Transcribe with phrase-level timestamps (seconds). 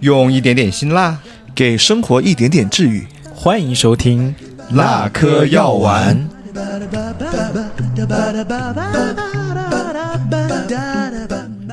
[0.00, 1.18] 用一点点辛辣，
[1.54, 3.06] 给生活一点点治愈。
[3.34, 4.34] 欢迎收听
[4.72, 6.28] 辣颗药丸。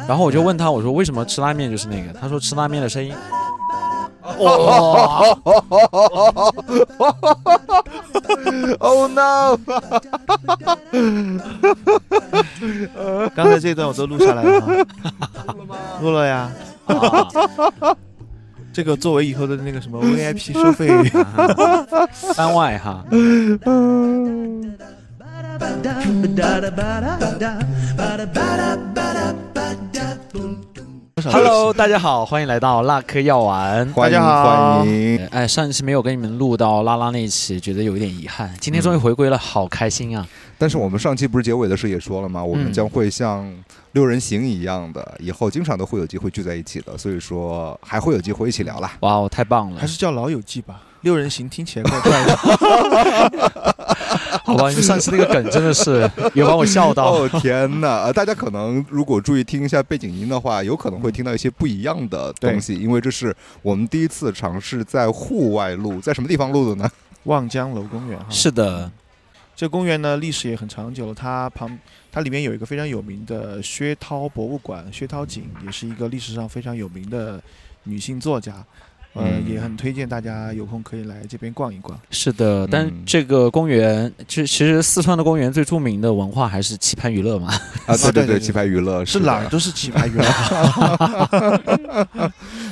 [0.07, 2.13] 然后我就问他，我说为什么吃拉面就是那个？
[2.19, 3.13] 他说吃拉面的声音。
[8.79, 9.57] Oh no！
[13.35, 14.67] 刚才这段我都录下来了哈，
[16.01, 16.51] 录了呀。
[18.71, 20.87] 这个作为以后的那个什么 VIP 收费，
[22.35, 23.03] 番外哈。
[31.25, 33.85] Hello，大家好，欢迎来到辣科药丸。
[33.89, 35.27] 欢迎大家好欢迎。
[35.27, 38.53] 哎，上一期没有跟你们录到拉拉那一期，觉得有一点遗憾。
[38.61, 40.25] 今天终于回归了，好开心啊！
[40.57, 42.41] 但是我们上期不是结尾的时候也说了吗？
[42.41, 43.45] 我们嗯将会像
[43.91, 48.93] 六人行一样的，以后经常都会有机会聚在一起的，所以说还会有机会一起聊啦。
[49.01, 49.87] 哇哦，太棒了还！
[49.87, 50.81] 是叫老友记吧。
[51.01, 52.37] 六人行听起来怪怪的。
[54.49, 57.11] 好吧，你上次那个梗真的是 也把我笑到。
[57.11, 58.03] 哦天哪！
[58.03, 66.89] 呃大家可能如果注意听一下背景音的话，有可能会听到一些不一样的东西，因为这是我们第一次尝试在户外录，在什么地方录的呢？
[67.23, 68.91] 望江楼公园哈，是的，
[69.55, 71.77] 这公园呢历史也很长久，它旁
[72.11, 77.41] 它里面有一个非常有名的薛涛博物馆，薛涛景也是一个历史上非常有名的
[77.83, 78.65] 女性作家。
[79.13, 81.99] 呃，嗯也很推荐大家有空可以来这边逛一逛。
[82.11, 87.51] 是的，但嗯这个公园，其其实四川的公园最著名的文化还是棋盘娱乐嘛。
[87.87, 90.23] 啊，对对，对 棋牌娱乐是哪儿都是棋牌园，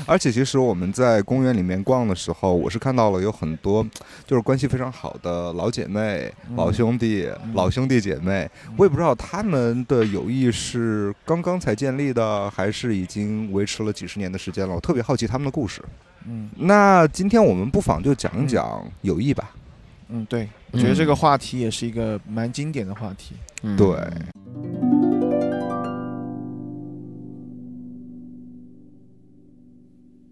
[0.05, 3.85] 而且其实我们在公园里面逛的时候，我是看到了有很多
[4.25, 8.49] 就是关系非常好的老姐妹、嗯老兄弟、嗯老兄弟姐妹。
[8.77, 14.75] 我也不知道他们的友谊是刚刚才建立的，还是已经维持了几十年的时间了。
[14.75, 15.81] 我特别好奇他们的故事。
[16.27, 19.51] 嗯那今天我们不妨就讲一讲友谊吧。
[20.09, 23.35] 嗯，对，我觉得这个话题也是一个蛮经典的话题。
[23.63, 23.87] 嗯对，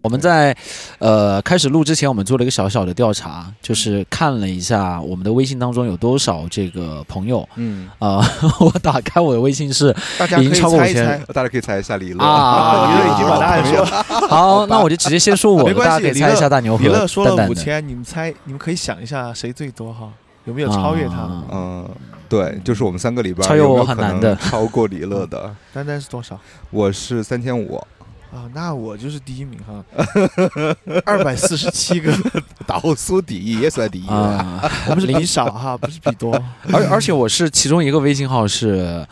[0.06, 0.56] 我们在
[1.00, 8.24] 呃开始录之前，我们做了一个小小的调查，就是看了一下我们的微信当中有多少这个朋友嗯，啊、
[8.60, 11.20] 我打开我的微信是大家已经超过5000猜一猜。
[11.34, 17.26] 大家可以猜一下李乐啊 李乐已经把答案说了，好，那我就直接先说我的，大家可以猜一下大牛和李乐说。
[17.26, 20.08] 了五千，你们猜，你们可以想一下谁最多哈？
[20.44, 21.16] 有没有超越他？
[21.16, 21.90] 啊嗯，
[22.28, 25.52] 对，就是我们三个里边超越我有没有可能很难的超过李乐的。
[25.74, 26.38] 丹丹是多少？
[26.70, 27.84] 我是三千五，
[28.32, 29.84] 啊，那我就是第一名哈，
[31.04, 32.12] 二百四十七个，
[32.66, 34.06] 倒数第一也算第一。
[34.08, 34.60] 啊，
[34.90, 36.34] 我们是比少哈，不是比多。
[36.72, 39.06] 而而且我是其中一个微信号是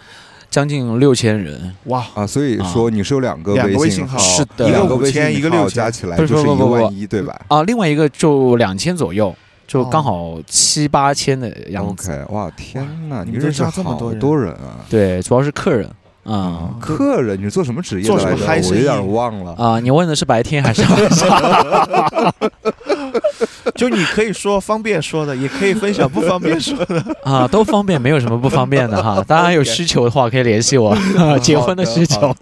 [0.51, 9.35] 将近六千人，哇，啊，所以说你是有两个两个微信信号是的两个一个5000微信一个6000号加起来就是是一不不不万一，对吧啊，另外一个就两千左右，
[9.67, 12.13] 就哦刚好七八千的样子。
[12.13, 14.85] ？OK，哇，天哪，你们认识加这么多人啊！
[14.91, 15.89] 对，主要是客人
[16.25, 18.69] 啊啊，客人，你是做什么职业做什么的来着？
[18.69, 19.53] 嗨我有点忘了。
[19.55, 19.79] 啊！
[19.81, 22.35] 你问的是白天还是晚上？
[23.77, 27.05] 就你可以说方便说的，也可以分享不方便说的。
[27.25, 29.23] 啊，都方便，没有什么不方便的哈。
[29.29, 30.97] 当然有需求的话可以联系我，
[31.41, 32.37] 结婚的需求好。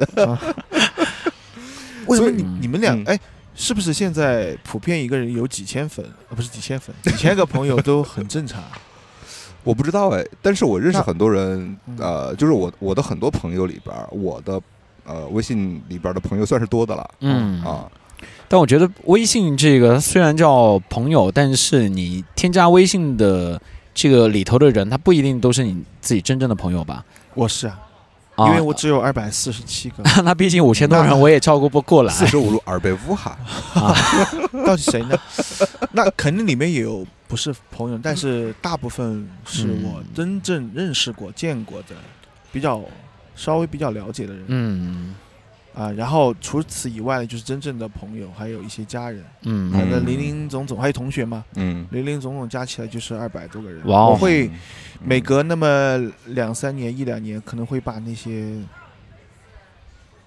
[2.06, 3.19] 为什么你你们俩嗯哎？
[3.54, 8.62] 是不是现在普遍一个人有几千粉，啊，不是几千粉，几千个朋友都很正常？
[9.64, 14.60] 我不知道哎，但是我认识很多人，嗯呃，就是我我的很多朋友里边儿，我的
[15.04, 17.10] 呃微信里边儿的朋友算是多的了。
[17.20, 17.90] 嗯啊，
[18.48, 23.60] 但我觉得微信这个虽然叫朋友，但是你添加微信的
[23.94, 27.04] 这个里头的人，他不一定都是你自己真正的朋友吧？
[27.34, 27.91] 我是啊，啊
[28.48, 33.36] 因为我只有二百四十七个， 那毕竟五千多人，我也照顾不过来四十五路二百五哈。
[33.75, 33.94] 啊。
[34.66, 35.16] 到底谁呢？
[35.92, 41.94] 那肯定里面也有不是朋友，但是大部分是我嗯真正认识过、见过的，
[42.52, 42.81] 比较
[43.34, 45.14] 稍微比较了解的人嗯
[45.74, 45.90] 啊。
[45.92, 53.86] 然后除此以外呢，就是真正的朋友，还有一些家人，嗯反正零零总总，还有同学嘛，嗯，零零总总加起来就是二百多个人。
[53.86, 54.52] 哇哦我会嗯
[55.04, 58.58] 每隔那么两三年、一两年，可能会把那些。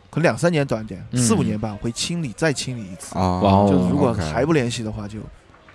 [0.09, 3.17] 可能两三年短点，嗯四五年吧，会清理再清理一次。
[3.19, 5.19] 啊，哇哦就如果还不联系的话，就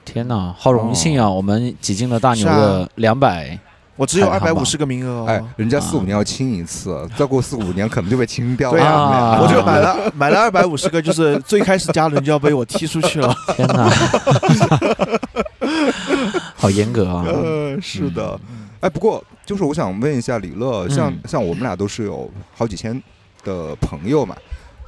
[0.02, 1.28] 天哪，好荣幸啊！
[1.28, 3.58] 我们挤进了大牛的啊两百。
[4.00, 8.79] 我只有二百五十个名额哎哦。，人家四五年要清一次，再过四五年可能就被清掉了。
[8.79, 13.37] 对啊 我就买了买了二百五十个，就是最开始加的人就要被我踢出去了。
[13.55, 13.91] 天哪！
[16.56, 17.26] 好严格啊。
[17.26, 18.41] 呃，是的。
[18.81, 22.99] 哎，不过就是我想问一下李乐，像嗯像我们俩都是有好几千
[23.44, 24.35] 的朋友嘛，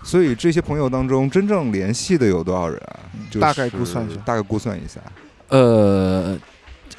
[0.02, 2.96] 所以这些朋友当中真正联系的有多少人啊？
[3.30, 4.98] 就是大概估算一下大概估算一下
[5.48, 6.34] 呃，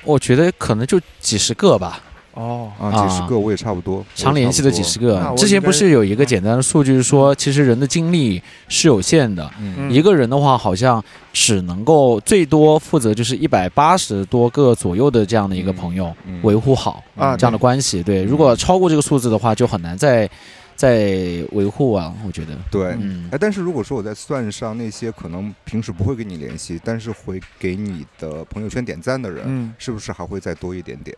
[0.03, 1.99] 我觉得可能就几十个吧，
[2.33, 3.07] 哦，啊，啊。
[3.07, 5.33] 几十个我也差不多，常联系的几十个。
[5.37, 9.91] 之前不是有一个简单的数据，是说其实人的精力是有限的，嗯。
[9.91, 16.39] 一个人的话好像只能够最多负责就是一百八十多个左右的这样的一个朋友嗯。
[16.43, 18.03] 维护好啊这样的关系。
[18.03, 20.29] 对，如果超过这个数字的话，就很难再
[20.75, 22.55] 再维护啊，我觉得。
[22.71, 22.95] 对。
[22.99, 31.15] 嗯哎，但是如果说我再算上那些可能平时不会跟你联系，但是会给你的朋友圈点赞的人，嗯，是不是还会再多一点点？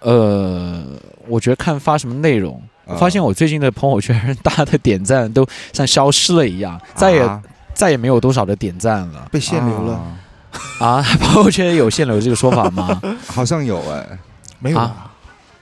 [0.00, 0.84] 呃，
[1.26, 2.62] 我觉得看发什么内容。
[2.98, 7.42] 发现我最近的朋友圈，大家的点赞都像消失了一样，再也、啊
[7.74, 9.92] 再也没有多少的点赞了被限流了，
[10.80, 11.02] 啊啊！
[11.20, 13.00] 朋友圈有限流这个说法吗？
[13.28, 13.98] 好像有哎。
[14.00, 14.18] 啊
[14.58, 15.07] 没有啊？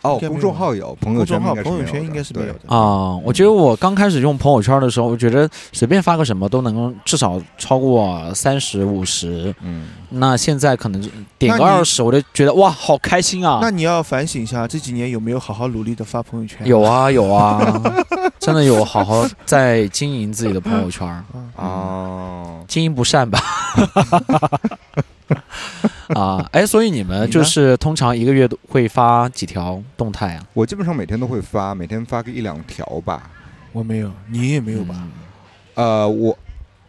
[0.07, 2.75] 哦，公众号有，朋友圈公众号应该是没有的朋友圈应该是没有对的。
[2.75, 9.55] 啊，我觉得我刚开始用朋友圈的时候，我觉得随便发个什么都能至少超过三十五十。
[9.63, 11.09] 嗯，那现在可能就
[11.39, 13.59] 点个二十，我就觉得哇，好开心啊！
[13.61, 16.67] 那你要反省一下，这几年有没有好好努力的发朋友圈？
[16.67, 17.61] 有啊有啊，
[18.39, 21.25] 真的有好好在经营自己的朋友圈儿，
[21.57, 23.41] 啊，哦，经营不善吧？
[26.15, 30.47] 啊，哎，所以你们就是通常一个月都会发几条动态啊？
[30.53, 33.31] 我基本上每天都会发，每天发个一两条吧。
[33.73, 34.95] 我没有，你也没有吧？
[34.99, 35.11] 嗯
[35.75, 36.39] 呃，我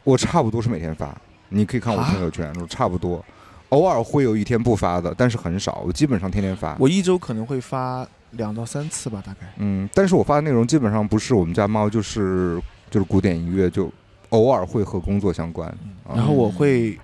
[0.04, 1.13] 我差不多是每天发，
[1.50, 3.24] 你可以看我啊朋友圈，我差不多，
[3.69, 6.78] 偶尔会有一天不发的，但是很少，我基本上天天发。
[6.80, 9.40] 我一周可能会发两到三次吧，大概。
[9.57, 13.92] 嗯，但是我发的内容基本上不是我们家猫，就是就是古典音乐，就
[14.30, 15.68] 偶尔会和工作相关。
[16.07, 16.98] 啊然后我会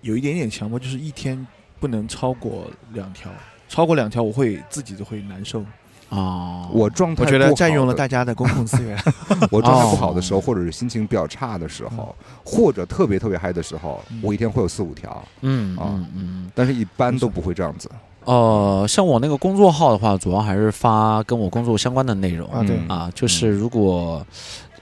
[0.00, 1.46] 有一点点强迫，就是一天
[1.80, 3.30] 不能超过两条，
[3.68, 5.64] 超过两条我会自己就会难受。
[6.10, 8.98] 哦，我状态我觉得占用了大家的公共资源。
[9.52, 16.50] 我状态不好的时候，哦或者是心情比较差的时候，或者特别特别嗨的时候，嗯我一天会有四五条，嗯啊嗯嗯。
[16.54, 17.90] 但是一般都不会这样子。
[18.24, 24.26] 呃，像我那个工作号的话，主要还是发跟我工作相关的内容啊对嗯啊，就是如果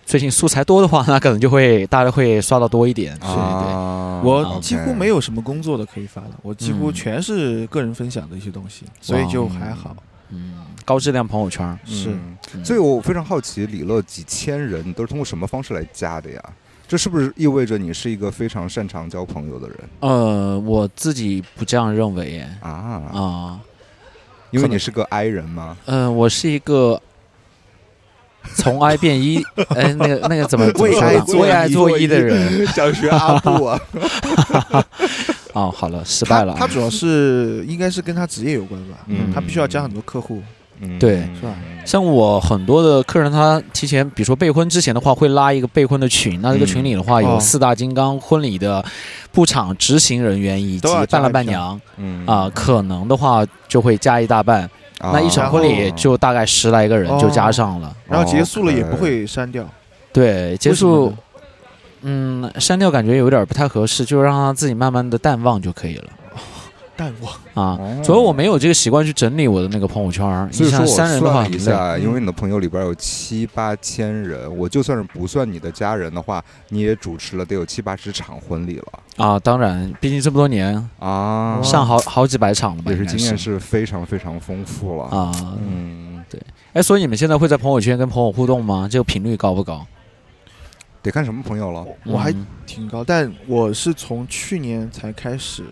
[0.06, 3.18] 最近素材多的话，那可能就会大家会刷到多一点。
[3.18, 5.20] 对对，啊我几乎没有。
[5.20, 9.96] 什么工作的可以发的，我几乎嗯全是个人分享的一些东西，所以就还好。
[10.30, 10.54] 嗯，
[10.84, 11.76] 高质量朋友圈。
[11.84, 12.16] 是
[12.62, 16.40] 所以我非常好奇，李乐几千人你都是通过什么方式来加的呀？
[16.86, 22.48] 这是不是意味着你是一个非常擅长交朋友的人呃，我自己不这样认为耶。
[22.60, 22.70] 啊？
[23.12, 23.60] 啊，
[24.52, 25.76] 因为你是个 I 人吗？
[25.86, 27.02] 嗯、我是一个
[28.54, 29.42] 从 I 变一，
[29.74, 30.98] 哎，那个那个怎么为
[31.50, 32.66] 爱做一的人。
[32.68, 33.80] 想学阿布啊？
[35.52, 36.56] 哦，好了，失败了啊。
[36.58, 40.42] 他他主要是应该是跟他职业有关吧，嗯他必须要加很多客户。
[40.78, 41.54] 嗯对是吧
[41.86, 46.38] 像我很多的客人，他提前，比如说备婚之前的话，会拉一个备婚的群。
[46.42, 48.84] 那这个群里的话，有哦四大金刚、婚礼的
[49.32, 54.68] 布场执行人员以及伴郎伴娘嗯啊，可能的话就会加一大半。
[55.00, 57.94] 那一场婚礼就大概十来个人就加哦上了。
[58.08, 59.68] 然后结束了也不会删掉，
[60.12, 61.12] 对，结束，
[62.02, 66.04] 嗯，删掉感觉有点不太合适，就让他自己慢慢的淡忘就可以了
[66.96, 67.32] 淡忘。
[67.54, 68.02] 啊。
[68.02, 71.58] 所以我没有这个习惯去整理我的那个朋友圈儿，你像所以说我删人的话算了一。
[71.58, 78.84] 下，因为你的朋友里边有七八千人，我就算是不算你的家人的话，你也主持了得有七八十场婚礼了
[79.16, 85.04] 啊，当然，毕竟这么多年啊，上好好几百场了吧，也是经验是非常非常丰富了。
[85.04, 85.32] 啊。
[85.60, 86.40] 嗯，对
[86.72, 88.88] 哎，所以你们现在会在朋友圈跟朋友互动吗？
[88.90, 89.86] 这个频率高不高？
[91.02, 91.86] 得看什么朋友了。
[92.04, 95.64] 我还嗯挺高，但我是从去年才开始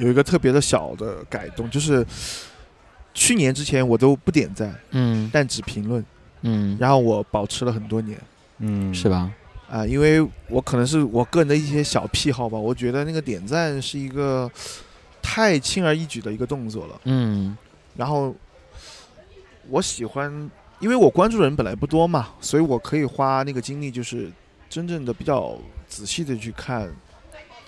[0.00, 2.04] 有一个特别的小的改动，就是
[3.14, 5.30] 去年之前我都不点赞，嗯。
[5.32, 6.04] 但只评论，
[6.42, 8.18] 嗯，然后我保持了很多年。
[8.58, 9.08] 嗯，是？
[9.08, 9.30] 吧？
[9.68, 14.50] 啊、因为我可能是我个人的一些小癖好吧，我觉得那个点赞是一个
[15.22, 17.56] 太轻而易举的一个动作了，嗯。
[17.96, 18.34] 然后
[19.68, 24.28] 我喜欢，因为我关注的人本来不多嘛，所以我可以花那个精力，就是
[24.68, 26.90] 真正的比较仔细的去看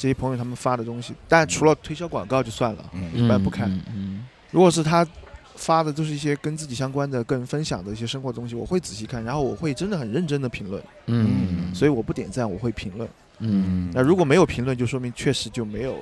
[0.03, 1.15] 这些朋友他们发的东西。
[1.29, 3.71] 但除了推销广告就算了，嗯一般不看。
[4.51, 5.07] 如果是他
[5.55, 10.83] 发的都是一些跟自己相关的、个人分享的一些生活东西，我会仔细看，然后我会真的很认真的评论。
[11.07, 13.09] 嗯嗯，所以我不点赞，我会评论。
[13.39, 15.97] 嗯那如果没有评论，就说明确实就没有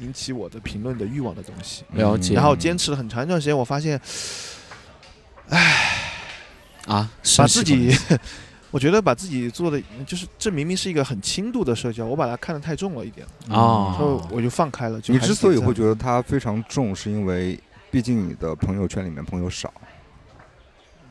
[0.00, 1.84] 引起我的评论的欲望的东西。
[1.92, 3.98] 了解然后坚持了很长一段时间，我发现
[6.86, 7.96] 啊，把自己
[8.74, 15.00] 我觉得把自己做的就是这明明是一个很轻度的社交，我把它看得太重了一点，啊所以我就放开了。
[15.00, 17.56] 就你之所以会觉得它非常重，是因为
[17.88, 19.72] 毕竟你的朋友圈里面朋友少。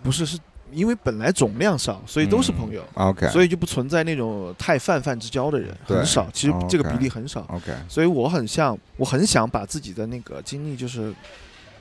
[0.03, 0.37] 不是是
[0.73, 6.29] 因为本来总量少，所以都是朋友，，OK，所以就不存在那种太泛泛之交的人，很少。
[6.33, 11.13] 其实哦这个比例很少，OK，所以我很像，我很想把自己的那个精力就是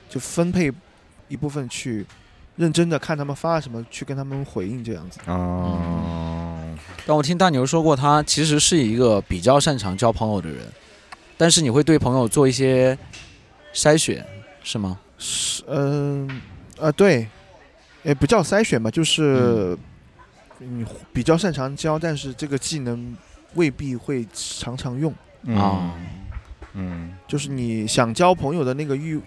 [0.09, 0.71] 就分配
[1.27, 2.05] 一部分去
[2.55, 5.19] 认真的看他们发什么，去跟他们回应这样子。
[5.25, 10.59] 哦，但我听大牛说过，他其实是一个比较擅长交朋友的人，
[11.35, 12.97] 但是你会对朋友做一些
[13.73, 14.23] 筛选，
[14.63, 14.99] 是吗？
[15.17, 16.29] 是，嗯，
[16.79, 17.27] 啊，对，
[18.03, 19.77] 也不叫筛选吧，就是
[20.59, 23.17] 你比较擅长交，但是这个技能
[23.55, 25.11] 未必会常常用。
[25.57, 25.93] 啊
[26.73, 27.13] 嗯。
[27.27, 29.19] 就是你想交朋友的那个欲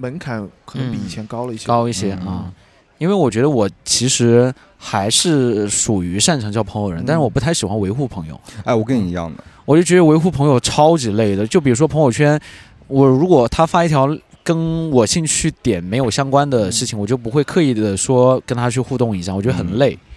[0.00, 1.66] 门槛可能比以前高了一些。
[1.66, 2.52] 高一些嗯啊，
[2.98, 8.40] 因为我觉得我其实还是属于擅长交朋友的人，嗯但是我不太喜欢维护朋友。
[8.64, 11.46] 哎，我跟你一样的，我就觉得维护朋友超级累的。
[11.46, 12.38] 就比如说朋友圈，
[12.86, 14.08] 我如果他发一条
[14.42, 19.92] 跟我兴趣点没有相关的事情，我就不会刻意的说跟他去互动一下，我觉得很累。
[19.94, 20.07] 嗯，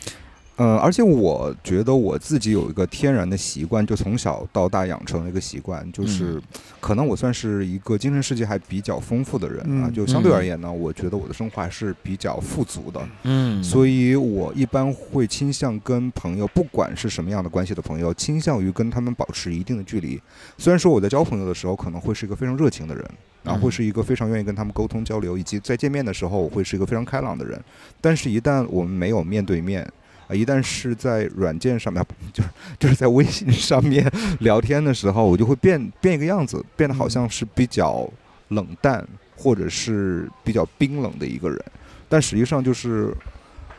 [0.81, 6.41] 而且我觉得我自己有一个天然的习惯，就从小到大养成了一个习惯，就是嗯。
[6.79, 10.33] 可能我算是一个精神世界还比较丰富的人啊，嗯就相对嗯。
[10.33, 20.19] 而言呢，我觉得我的生活还是比较富足的，嗯，所以我一般会倾向跟朋友，不管是什么样的关系的朋友，倾向于跟他们保持一定的距离。
[20.57, 23.05] 虽然说我在交朋友的时候可能会是一个非常热情的人，
[23.43, 27.59] 然后会是一个非常愿意跟他们沟通交流，以及在见面的时候我会是一个非常开朗的人。
[27.99, 29.87] 但是，一旦我们没有面对面，
[30.31, 34.09] 啊，一旦是在软件上面， 就是就是在微信上面
[34.39, 38.09] 聊天的时候，我就会变变一个样子，变得好像是比较
[38.49, 41.59] 冷淡或者是比较冰冷的一个人。
[42.07, 43.13] 但实际上就是，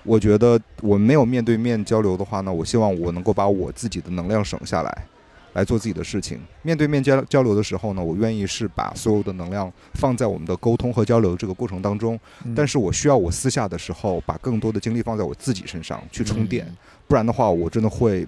[0.02, 5.06] 我觉得我没有面对面交流的话呢，我希望我能够把我自己的能量省下来。
[5.52, 6.40] 来做自己的事情。
[6.62, 12.18] 面对面交交流的时候呢，我愿意是把所有的能量放在我们的沟通和交流这个过程当中。
[12.44, 16.76] 嗯但是我需要我私下的时候，把更多的精力放在我自己身上去充电，嗯
[17.08, 18.26] 不然的话，我真的会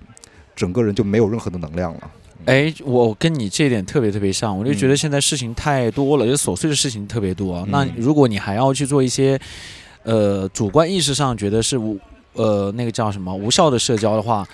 [0.54, 2.10] 整个人就没有任何的能量了。
[2.46, 7.60] 哎，我跟你这一点特别特别像，我就觉得嗯现在事情太多了，就琐碎的事情特别多。
[7.60, 9.40] 嗯那如果你还要去做一些，
[10.02, 11.98] 呃，主观意识上觉得是无，
[12.34, 14.50] 呃，那个叫什么无效的社交的话，对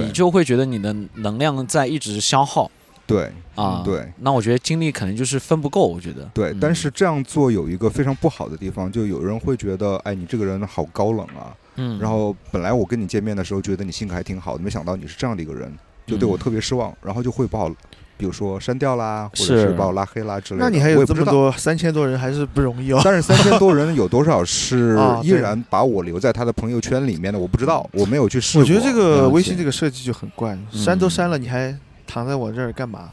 [0.00, 2.70] 你就会觉得你的能量在一直消耗
[3.06, 3.82] 对啊。
[3.84, 6.24] 对那我觉得精力可能就是分不够，我觉得。
[6.32, 11.54] 对嗯，但是这样做有一个非常不好的地方，就有人会觉得，哎，你这个人好高冷啊。
[11.76, 15.72] 嗯，然后本来我跟你见面的时候觉得你性格还挺好的，没想到你是这样的一个人，
[16.06, 17.76] 就对我嗯特别失望，然后就会把我，
[18.22, 20.64] 比如说删掉啦，或者是是把我拉黑啦之类的。
[20.64, 21.04] 那你还有。
[21.04, 23.00] 这么多三千多人，还是不容易哦。
[23.04, 27.38] 但是三千多人有多少是 依然把我留在他的朋友圈里面的？
[27.38, 28.62] 我不知道，我没有去试过。
[28.62, 31.76] 我觉得这个微信这个设计就很怪，嗯删都删了，你还
[32.06, 33.10] 躺在我这儿干嘛？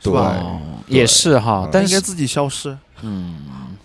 [0.00, 0.34] 是对吧？
[0.40, 2.74] 哦，也是哈嗯，但是应该自己消失。
[3.02, 3.34] 嗯，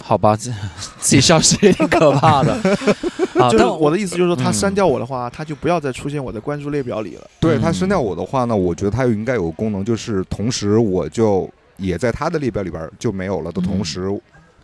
[0.03, 0.51] 好吧，这
[0.99, 2.53] 自己消失也挺可怕的
[3.35, 3.49] 啊。
[3.49, 7.21] 就是我的意思，就是说他嗯删掉我的话，他就不要再出现我的关注列表里了。
[7.23, 14.07] 嗯对他删掉我的话呢，我觉得他应该有个功能，就是同时我就也在他的列表里边就没有了的同时，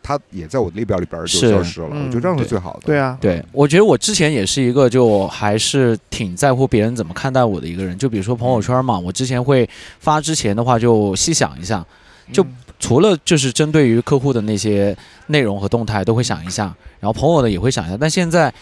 [0.02, 1.90] 他也在我的列表里边就消失了。
[1.92, 2.82] 嗯我觉得这样是最好的。
[2.86, 7.98] 对啊，对，我觉得我之前也是一个就还是挺在乎别人怎么看待我的一个人。
[7.98, 9.68] 就比如说朋友圈嘛，我之前会
[10.00, 11.84] 发之前的话就细想一下，
[12.32, 12.48] 就嗯
[12.80, 14.96] 除了就是针对于客户的那些
[15.28, 16.66] 内容和动态都会想一下，
[17.00, 17.98] 然后朋友的也会想一下。
[18.00, 18.54] 但现在，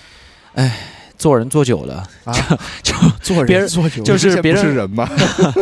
[0.53, 0.77] 哎，
[1.17, 2.33] 做人做久了，啊
[2.81, 5.09] 就做别人人做久了就是别人是人吗？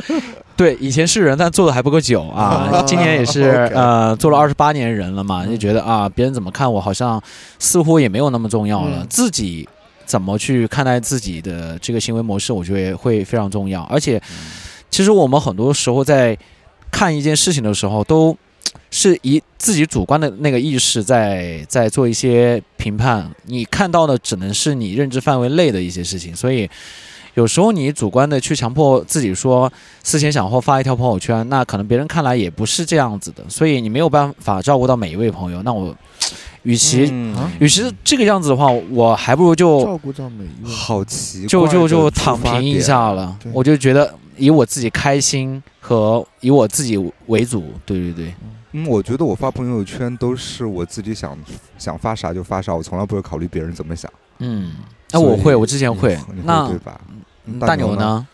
[0.55, 2.69] 对，以前是人，但做的还不够久啊。
[2.71, 3.43] 啊今年也是
[3.73, 7.19] 呃做了二十八年人了嘛，嗯就觉得啊，别人怎么看我，好像
[7.57, 8.99] 似乎也没有那么重要了。
[9.01, 9.67] 嗯自己
[10.05, 13.81] 怎么去看待自己的这个行为模式，我觉得会非常重要。
[13.83, 14.21] 而且，
[14.91, 16.37] 其实我们很多时候在
[16.93, 18.37] 看一件事情的时候，都
[18.91, 23.29] 是以自己主观的那个意识在在做一些评判。
[23.47, 26.69] 你看到的只能是你认知范围内的一些事情，所以。
[27.35, 29.73] 有时候你主观的去强迫自己说
[30.03, 35.59] 思前想后发一条朋友圈，那可能别人看来也不是这样子的，所以你没有办法照顾到每一位朋友。
[35.63, 35.95] 那我，
[36.61, 40.69] 与其、嗯啊与其这个样子的话，我还不如就照顾到每一位。
[40.69, 43.35] 好奇怪就就就躺平一下了。
[43.51, 46.97] 我就觉得以我自己开心和以我自己
[47.27, 47.73] 为主。
[47.85, 48.35] 对对对，
[48.71, 51.37] 嗯，我觉得我发朋友圈都是我自己想
[51.77, 54.11] 想发啥就发啥，我从来不会考虑别人怎么想。
[54.39, 54.73] 嗯，
[55.11, 56.41] 那我会，我之前会你。
[56.41, 56.99] 会那对吧？
[57.45, 58.27] 嗯大牛呢大牛呢？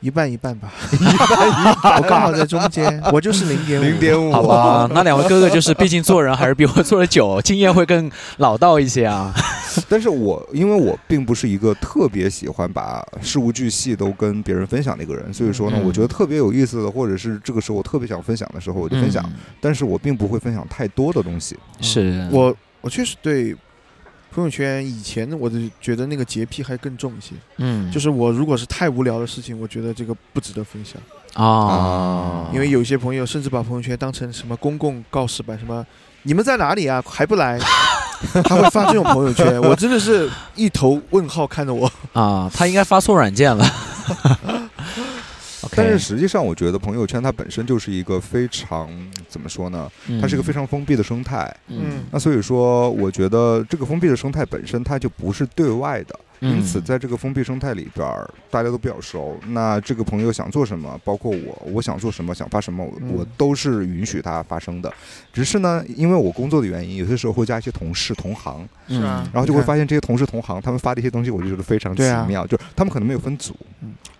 [0.00, 0.72] 一半一半吧，
[1.98, 3.84] 我刚好在中间， 我就是零点五。
[3.84, 9.30] 零点五，好吧，那两位哥哥就是，毕竟做人还是比我做的久，经验会更老道一些啊。
[9.88, 15.84] 但是我因为我并不是一个特别喜欢把事无巨细都跟别人分享的一个人，所以说呢，嗯。
[15.84, 19.24] 我觉得特别有意思的，或者是这个时候我特别想分享的时候，我就分享。
[19.26, 19.34] 嗯。
[19.60, 21.56] 但是我并不会分享太多的东西。
[21.80, 22.28] 是。
[22.30, 23.54] 我我确实对
[24.32, 27.90] 朋友圈以前我就觉得那个洁癖还更重一些，嗯。
[27.90, 31.00] 就是我如果是太无聊的事情，我觉得这个不值得分享，
[31.34, 35.84] 啊，因为有些朋友甚至把朋友圈当成什么公共告示板，什么
[36.22, 37.58] 你们在哪里啊，还不来？
[38.44, 41.90] 他会发这种朋友圈， 我真的是一头问号看着我。
[42.12, 43.64] 啊，他应该发错软件了。
[45.76, 48.88] 但是实际上，我觉得朋友圈它本身就是一个非常
[49.28, 49.88] 怎么说呢？
[50.20, 51.54] 它是一个非常封闭的生态。
[51.68, 58.08] 嗯那所以说，我觉得这个封闭的生态本身它就不是对外的，嗯因此在这个封闭生态里边，
[58.50, 59.38] 大家都比较熟。
[59.48, 64.92] 那这个朋友想做什么，包括我，我想做什么，想发什么，我都是允许它发生的。
[65.32, 69.00] 只是呢，因为我工作的原因，有些时候会加一些同事同行，嗯。
[69.00, 69.28] 是啊。
[69.32, 73.54] 然后就会发现这些同事同行他们发的一些东西，我就觉得非常奇妙，就是他们可能没有分组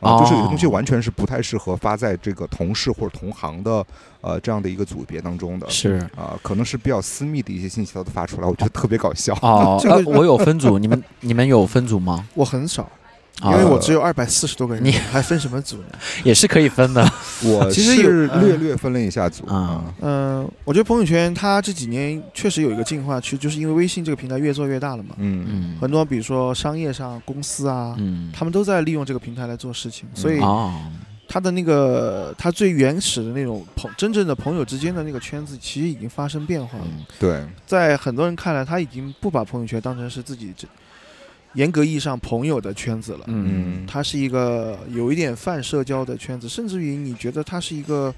[0.00, 3.84] 嗯，啊，就是有哦些东西完全是不太适合发在这个同事或者同行的
[4.20, 5.68] 呃这样的一个组别当中的。
[5.68, 9.34] 是啊，可能是比较私密的一些信息，他都发出来，我觉得特别搞笑。
[9.42, 12.26] 哦， 这个呃我有分组，你们你们有分组吗？
[12.34, 12.90] 我很少，啊
[13.42, 15.98] 因为我只有二百四十多个人，你还分什么组呢？
[16.24, 17.02] 也是可以分的。
[17.44, 19.82] 我其实有略略分了一下组啊。
[20.00, 25.46] 嗯、我觉得朋友圈它这几年确实有一个进化趋，就是因为微信这个平台越做越大了嘛，嗯。
[25.48, 30.74] 嗯很多比如说商业上公司啊，嗯，他们都在利用这个平台来做事情，所以哦。
[31.32, 36.84] 它的那个它最原始的那种朋真正的朋友之间的那个圈子，其实已经发生变化了。
[36.88, 37.04] 嗯。
[37.20, 40.66] 对，在很多人看来，他已经不把朋友圈当成是自己这
[41.54, 43.24] 严格意义上朋友的圈子了。
[43.26, 43.86] 嗯。
[43.86, 48.14] 它是一个有一点泛社交的圈子，甚至于你觉得它是一个，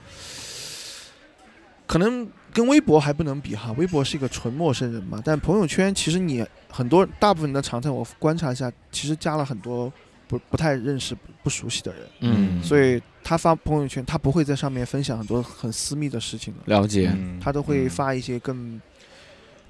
[1.87, 9.91] 可能跟微博还不能比哈，微博是一个纯陌生人嘛，但朋友圈其实你很多大部分的常态，我观察一下，其实加了很多
[10.29, 17.41] 不不太认识、不不熟悉的人，嗯，所以他发朋友圈，他不会在上面分享很多很私密的事情的，了解，嗯。
[17.41, 18.79] 他都会发一些更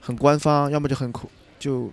[0.00, 1.88] 很官方，要么就很口就。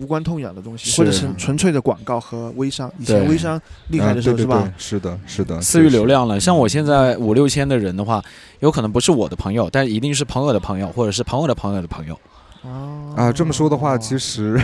[0.00, 2.90] 无关痛痒的东西，或者是纯粹的广告和微商。
[2.98, 4.72] 以前微商厉害的时候是吧？
[4.76, 6.26] 是的，是的，私域流量。
[6.26, 6.40] 量了。
[6.40, 8.22] 像我现在五六千的人的话，
[8.60, 12.18] 有可能不是我的朋友，但一定是朋友的朋友，或者是朋友的朋友的朋友。
[12.62, 14.60] 哦啊，这么说的话，其实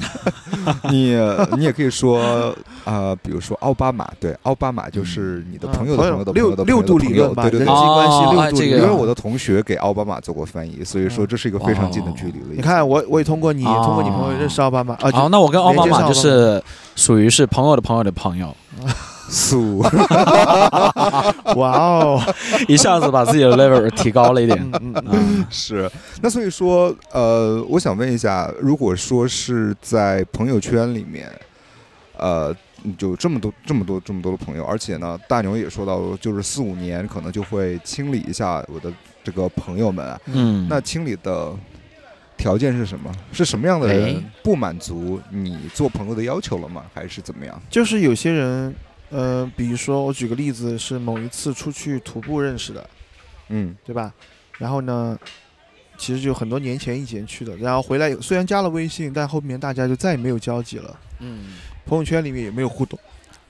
[0.90, 1.16] 你
[1.56, 7.74] 你也可以说啊、比如说奥巴马，对，奥巴马就是你的啊朋友的朋友的朋友的六六度朋友对对对人际。
[7.74, 8.82] 关系哦六度理哎这个论。
[8.82, 12.46] 因为我的同学给奥巴马做过翻译，所以说嗯这是一个非常近的距离了。
[12.52, 15.10] 你看，我我也通过你，也通过你朋友哦认识奥巴马啊。
[15.12, 16.62] 好，那我跟奥巴马就是
[16.96, 18.54] 属于是朋友的朋友的朋友，
[19.28, 19.78] 素，
[21.56, 22.20] 哇哦，
[22.66, 24.70] 一下子把自己的 level 提高了一点。
[24.72, 25.90] 嗯是，
[26.22, 31.30] 那所以说，呃，我想问一下，如果说是在朋友圈里面，
[32.16, 32.54] 呃，
[32.96, 40.20] 就这么多、这么多、这么多的朋友，而且呢，大牛也说到，就是四五年可能就会清理一下我的这个朋友们啊。
[40.26, 41.52] 嗯，那清理的
[42.36, 43.10] 条件是什么？
[43.32, 46.84] 是什么样的哎人不满足你做朋友的要求了吗？
[46.94, 47.60] 还是怎么样？
[47.68, 48.74] 就是有些人，
[49.10, 52.90] 呃，比如说我举个例子，是某一次出去徒步认识的，
[53.48, 54.12] 嗯对吧？
[54.58, 55.18] 然后呢，
[55.96, 61.54] 其实就很多年前以前去的，然后回来虽然加了微信，但后面大家就再也没有交集了，嗯
[61.86, 62.98] 朋友圈里面也没有互动，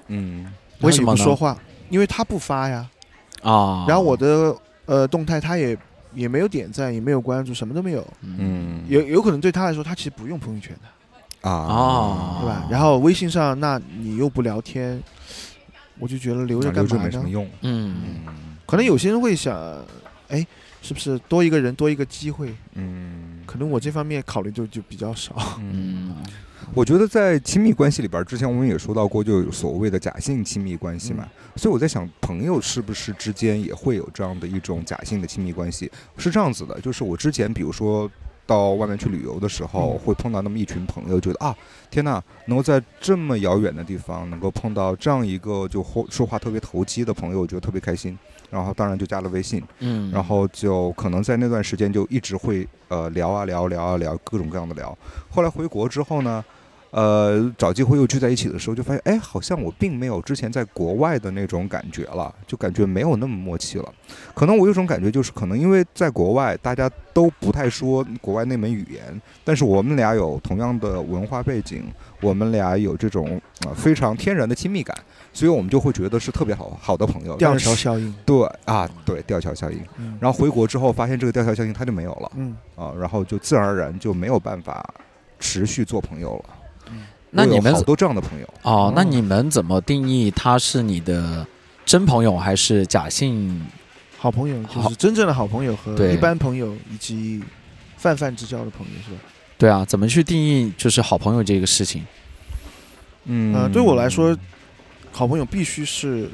[0.08, 0.46] 嗯
[0.80, 1.58] 为什么不说话？
[1.90, 2.88] 因为他不发呀。
[3.42, 5.78] 啊，然后我的呃动态他也
[6.12, 8.04] 也没有点赞，也没有关注，什么都没有。
[8.22, 12.66] 嗯嗯，有有可能对他来说，他其实不用朋友圈的，啊啊对吧？
[12.68, 15.00] 然后微信上，那你又不聊天，
[15.98, 17.28] 我就觉得留着干嘛呢留着没什么？
[17.28, 17.44] 用。
[17.62, 19.56] 嗯嗯可能有些人会想，
[20.28, 20.46] 哎，
[20.82, 22.54] 是不是多一个人多一个机会？
[22.74, 25.58] 嗯可能我这方面考虑就就比较少。
[25.60, 26.14] 嗯
[26.74, 31.26] 我觉得在亲密关系里边儿，之前我们也说到过，就有所谓的假性亲密关系嘛。
[31.56, 35.90] 所以我在想，朋友是不是之间也会有这样的一种假性的亲密关系？
[36.18, 38.10] 是这样子的，就是我之前比如说
[38.48, 41.54] 到外面去旅游的时候，嗯会碰到那么一群朋友，觉得啊，
[41.90, 48.18] 天呐，能够在这么遥远的地方能够碰到这样一个就说说话特别投机的朋友，我觉得特别开心。
[48.50, 54.96] 然后当然就加了微信，嗯，然后就可能在那段时间就一直会呃聊啊聊聊啊聊各种各样的聊。
[55.28, 56.42] 后来回国之后呢，
[56.90, 63.92] 呃找机会又聚在一起的时候，就发现哎，好像我并没有之前在国外的那种感觉了，就感觉没有那么默契了。
[64.34, 71.84] 可能我有种感觉，就是可能因为在国外大家都不太说国外那门语言，但是我们俩有同样的文化背景，
[72.20, 74.96] 我们俩有这种呃非常天然的亲密感，
[75.32, 77.36] 所以我们就会觉得是特别好好的朋友。
[77.36, 79.78] 吊桥效应，对啊，对吊桥效应。
[79.98, 84.94] 嗯，然后回国之后发现这个吊桥效应它就没有了嗯，啊，然后就自然而然就没有办法
[85.38, 86.54] 持续做朋友了。
[87.30, 91.46] 那你们多这样的朋友，哦，那哦你们怎么定义他是你的
[91.84, 93.66] 真朋友还是假性？
[94.16, 97.40] 好朋友就是真正的好朋友和一般朋友以及
[97.96, 99.20] 泛泛之交的朋友是吧？
[99.56, 102.04] 对啊，怎么去定义就是好朋友这个事情？
[103.26, 104.36] 嗯呃，对我来说，
[105.12, 106.28] 好朋友必须是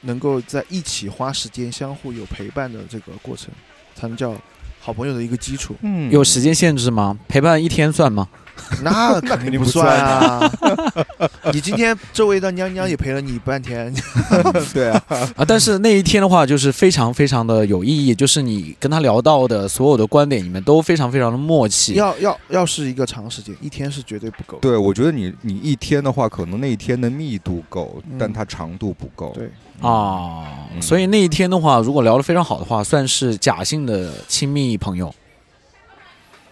[0.00, 3.48] 能够在一起花时间、相互有陪伴的这个过程，
[3.94, 4.34] 才能叫
[4.80, 5.74] 好朋友的一个基础。
[5.82, 7.18] 嗯有时间限制吗？
[7.28, 8.28] 陪伴一天算吗？
[8.82, 10.50] 那肯定不肯定不算啊！
[11.52, 13.92] 你今天周围的娘娘也陪了你半天，
[14.72, 15.04] 对啊，
[15.36, 21.94] 啊，但是那一天的话，就是非常非常的有意义，就是你跟他聊到的所有的观点，你们都非常非常的默契。
[21.94, 24.58] 要要要是一个长时间，一天是绝对不够。
[24.58, 29.32] 对，我觉得你你一天的话，可能那一天的密度够，嗯但它长度不够。
[29.34, 35.14] 对，啊，嗯所以那一天的话，如果聊得非常好的话，算是假性的亲密朋友。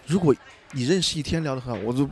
[0.07, 0.35] 如果
[0.73, 2.09] 你认识一天聊得很好，我都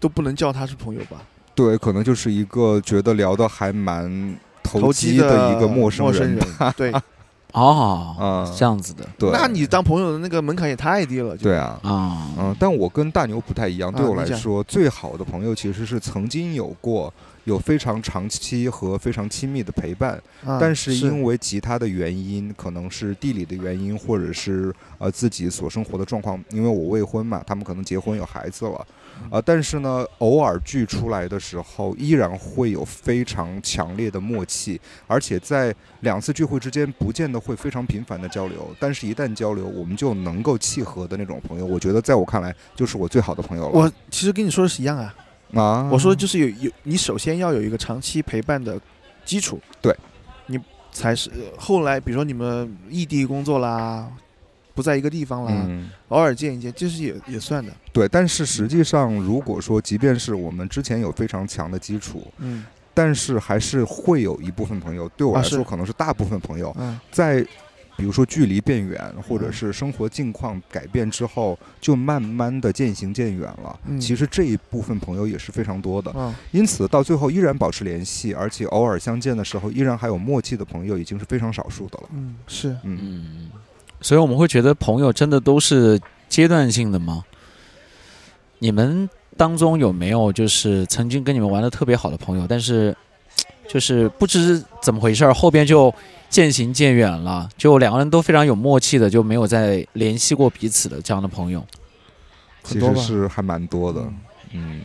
[0.00, 1.22] 都不能叫他是朋友吧？
[1.54, 6.36] 对，可能就是一个觉得聊得还蛮投投机机的一个陌生陌生人。
[6.36, 6.92] 人， 对，
[7.52, 11.36] 哦，嗯，这样子的对，那你当朋友的那个门槛也太低了。
[11.36, 11.80] 对，啊。
[11.82, 17.12] 啊，嗯，但我跟大牛不太一样，对我来说，最好的朋友其实是曾经有过
[17.48, 28.86] 有非常长期和非常亲密的陪伴，啊但是因为其他的原因，可能是地理的原因，或者是呃自己所生活的状况，因为我未婚嘛，他们可能结婚有孩子了，
[29.30, 43.70] 啊、但是呢，偶尔聚出来的时候，依然会有非常强烈的默契，而且在两次聚会之间，不见得会非常频繁的交流，但是一旦交流，我们就能够契合的那种朋友，我觉得在我看来，就是我最好的朋友了。
[43.70, 45.14] 我其实跟你说的是一样啊。
[45.54, 48.80] 啊，我说就是有有，你首先要有一个长期陪伴的
[49.24, 49.96] 基础，对，
[50.46, 50.58] 你
[50.92, 54.10] 才是呃后来比如说你们异地工作啦，
[54.74, 55.90] 不在一个地方啦，嗯。
[56.08, 57.72] 偶尔见一见，这是也也算的。
[57.92, 62.64] 对，但是实际上，如果说，即便是我们之前有非常强的基础，嗯。
[62.94, 66.98] 但是还是会有一部分朋友，对我来说可能是大部分朋友，嗯。
[67.12, 67.46] 在
[67.98, 73.76] 比如说距离变远，或者嗯是生活境况改变之后，就慢慢的渐行渐远了。
[73.86, 82.08] 嗯其实这一部分朋友也是非常多的，啊因此到最后依然保持联系，而且偶尔相见的时候依然还有默契的朋友，已经是非常少数的了。
[82.14, 83.50] 嗯是嗯，嗯，
[84.00, 87.24] 所以我们会觉得朋友真的都是阶段性的吗？
[88.60, 92.96] 你们当中有没有就是曾经跟你们玩的特别好的朋友，但是
[93.68, 95.94] 就是不知怎么回事儿，后边就
[96.30, 101.64] 渐行渐远了，就两个人都非常有默契的，就没有再联系过彼此的这样的朋友？
[102.64, 104.00] 其实是还蛮多的。
[104.52, 104.80] 嗯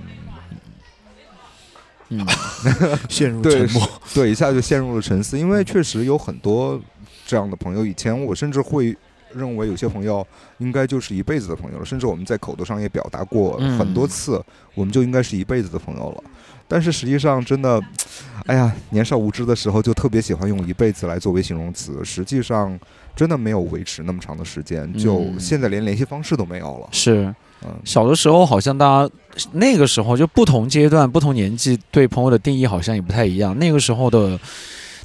[2.09, 2.27] 嗯，嗯，
[3.09, 3.89] 陷入沉默。
[4.13, 6.79] 对，一下就陷入了沉思，因为确实有很多
[7.25, 7.85] 这样的朋友。
[7.85, 8.95] 以前我甚至会
[9.33, 10.25] 认为有些朋友
[10.59, 14.43] 应该就是一辈子的朋友了，甚至我们在口头上也表达过嗯很多次，
[14.75, 16.23] 我们就应该是一辈子的朋友了。
[16.73, 17.79] 但是实际上，真的，
[18.47, 22.79] 哎呀，年少无知的时候就特别喜欢用一辈子来作为形容词，实际上
[23.15, 26.87] 真的没有维持那么长的时间，就嗯现在连联系方式都没有了。
[26.91, 27.31] 是
[27.63, 29.13] 嗯，小的时候好像大家
[29.51, 33.55] 那个时候就不同阶段、不同年纪对朋友的定义好像也不太一样。
[33.59, 34.39] 那个时候的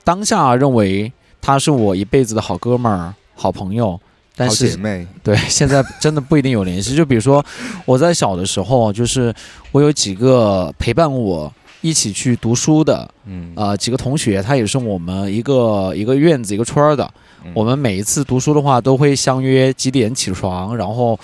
[0.02, 4.00] 当下认为他是我一辈子的好哥们儿、好朋友，
[4.34, 6.96] 但好姐是妹，对 现在真的不一定有联系。
[6.96, 7.44] 就比如说
[7.84, 9.32] 我在小的时候，就是
[9.70, 17.04] 我有几个陪伴我一起去读书的嗯，呃几个同学，他也是我们一个一个院子一个村儿的。
[17.44, 21.18] 嗯我们每一次读书的话，都会相约几点起床，然后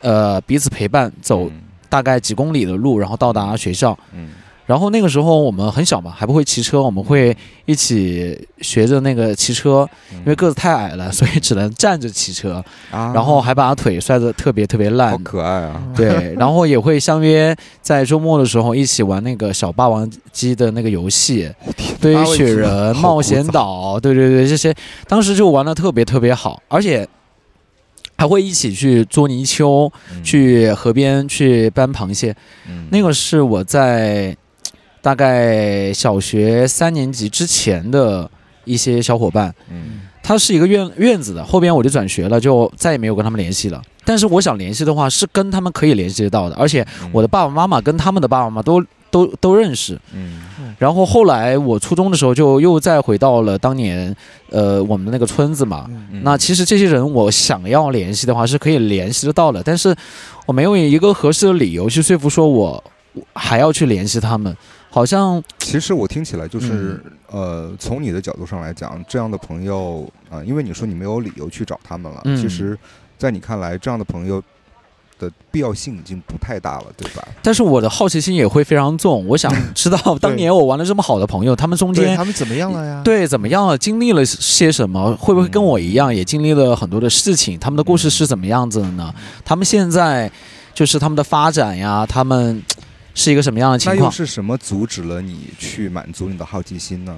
[0.00, 1.52] 呃彼此陪伴走嗯
[1.88, 3.96] 大概几公里的路，然后到达学校。
[4.12, 4.30] 嗯
[4.70, 15.10] 然后那个时候我们很小嘛，还不会骑车，我们会一起学着那个骑车，因为个子太矮了，所以只能站着骑车，啊，然后还把腿摔得特别特别烂。
[15.10, 15.18] 好。
[15.24, 17.52] 可爱啊，对，然后也会相约
[17.82, 21.50] 在周末的时候一起玩那个小霸王机的那个游戏，
[22.00, 24.72] 堆雪人、冒险岛，对对对，这些
[25.08, 27.08] 当时就玩的特别特别好，而且
[28.16, 30.22] 还会一起去捉泥鳅，嗯。
[30.22, 32.32] 去河边去搬螃蟹。
[32.68, 32.86] 嗯。
[32.92, 34.36] 那个是我在
[35.02, 38.30] 大概小学三年级之前的
[38.64, 43.82] 一些小伙伴，嗯他是一个院院子的，后边我就转学了，就再也没有跟他们联系了。
[44.04, 49.98] 但是我想联系的话，是跟他们可以联系得到的，而且我的爸爸妈妈跟他们的爸爸妈妈都都都认识。
[50.12, 50.42] 嗯
[50.78, 54.14] 然后后来我初中的时候，就又再回到了当年，
[54.50, 55.86] 呃，我们的那个村子嘛。
[56.22, 59.94] 那其实这些人我想要联系的话是可以联系得到的，但是
[60.46, 62.82] 我没有一个合适的理由去说服说我
[63.12, 64.56] 我还要去联系他们，
[64.90, 72.76] 好像其实我听起来就是，嗯呃，从你的角度上来讲，这样的朋友啊、因为你说你没有理由去找他们了，嗯其实，
[73.16, 74.42] 在你看来，这样的朋友
[75.18, 77.26] 的必要性已经不太大了，对吧？
[77.42, 83.00] 但是我的好奇心也会非常重，我想知道当年我玩的这么好的朋友，他们中间他们怎么样了呀？
[83.04, 87.58] 对怎么样了，经历了些什么，会不会跟我一样也经历了很多的事情？
[87.58, 89.14] 他们的故事是怎么样子的呢？
[89.44, 90.30] 他们现在
[90.74, 92.62] 就是他们的发展呀，他们
[93.14, 94.12] 是一个什么样的情那又况？
[94.12, 97.16] 是什么阻止了你去满足你的好奇心呢？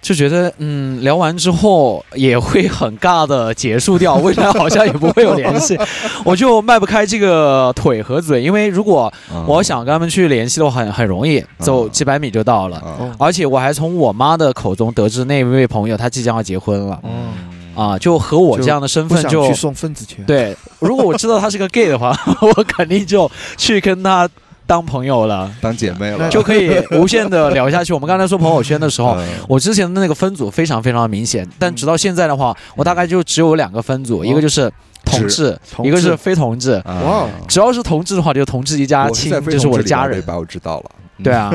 [0.00, 5.76] 就觉得嗯，聊完之后也会很尬的结束掉，未来好像也不会有联系，
[6.24, 12.80] 我就迈不开这个腿和嘴，因为如果嗯我想跟他们去联系的话，很很容易，走几百米就到了。
[13.18, 17.34] 而且我还从我妈的口中得知那位朋友他即将要结婚了嗯，
[17.74, 20.24] 啊，就和我这样的身份就想去送份子钱。
[20.24, 20.56] 对。
[20.78, 24.28] 如果我知道他是个 gay 的话， 我肯定就去跟他
[24.68, 27.94] 当朋友了，当姐妹了，就可以无限的聊下去。
[27.94, 29.26] 我们刚才说朋友圈的时候， 嗯。
[29.48, 34.70] 我之前的那个分组非常非常的明显，但直到现在的话，我大概就只有两个分组，一个就是
[35.06, 36.72] 同志，一个是非同志。
[36.84, 37.00] 啊。
[37.02, 40.20] 哇只要是同志的话，就同志一家亲就是我的家人。
[40.20, 40.26] 对。
[40.26, 40.36] 吧？
[40.36, 41.24] 我知道了，嗯。
[41.24, 41.50] 对，啊，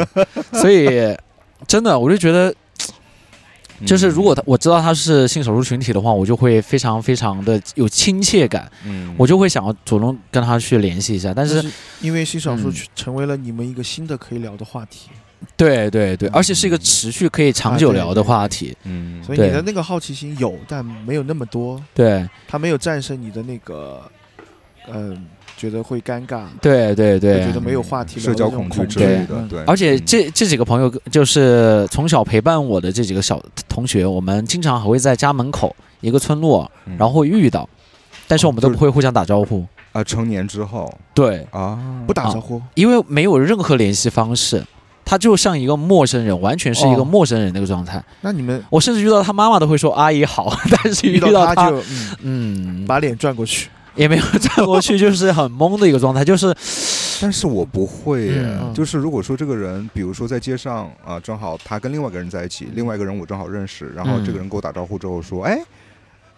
[0.53, 1.15] 所以
[1.67, 2.51] 真的，我就觉得，
[3.85, 11.33] 就是如果他我知道他是性少数群体的话，我就会非常非常的有亲切感，嗯我就会想要主动跟他去联系一下。
[11.33, 11.69] 但但是，
[12.01, 15.09] 因为性少数嗯群成为了你们一个新的可以聊的话题，
[15.57, 18.75] 对对对，而且是一个持续可以长久聊的话题。
[18.83, 24.01] 嗯所以你的那个好奇心有，但没有那么多，对他没有战胜你的那个，
[24.91, 25.25] 嗯，
[25.57, 27.43] 觉得会尴尬，对对对。
[27.45, 30.03] 觉得，没有话题聊社交恐惧之类的，嗯对，而且嗯。
[30.05, 36.95] 这这几个朋友就是从小陪伴我的这几个小同学，我们经常还会在家门口一个村落，嗯。
[36.97, 37.67] 然后会遇到，
[38.27, 39.65] 但是我们都不会互相打招呼。
[39.91, 40.91] 啊，成年之后。
[41.13, 44.63] 对，啊，不打招呼，因为没有任何联系方式，
[45.05, 47.05] 他就像一个陌生人，完全是一个哦。
[47.05, 48.03] 陌生人那个状态。
[48.21, 56.55] 那你们我甚至遇到他妈妈都会说阿姨好，但是遇遇到他，他就嗯嗯，把脸转过去，也没有转过去，就是很懵的一个状态，就是
[57.21, 65.57] 但是我不会耶，嗯就是如果说这个人，比如说在街上啊、正好他跟另外一个人在一起，另外一个人我正好认识，然后嗯这个人跟我打招呼之后说，哎，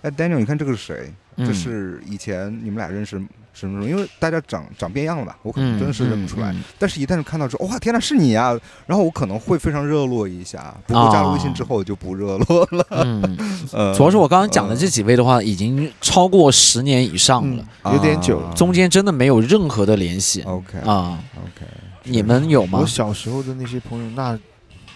[0.02, 1.12] 哎，Daniel，你看这个是谁？
[1.38, 1.48] 嗯。
[1.48, 3.22] 这是以前你们俩认识
[3.56, 3.90] 什么什么？
[3.90, 6.52] 因为大家长长变样了吧，我可能嗯真的是认不出来。
[6.52, 8.56] 嗯嗯但是，一旦看到之后，哇，天呐，是你呀！
[8.86, 12.86] 然后我可能会非常热络一下，不过加了微信之后我就不热络了。
[12.92, 13.38] 嗯，
[13.74, 18.56] 呃，主要是我刚刚讲的这几位的话，已经超过十年以上了，嗯，有点久啊了。
[18.56, 21.18] 中间真的没有任何的联系 OK 啊。
[21.38, 21.66] OK，
[22.04, 22.86] 你们有吗我？
[22.86, 24.38] 小时候的那些朋友，那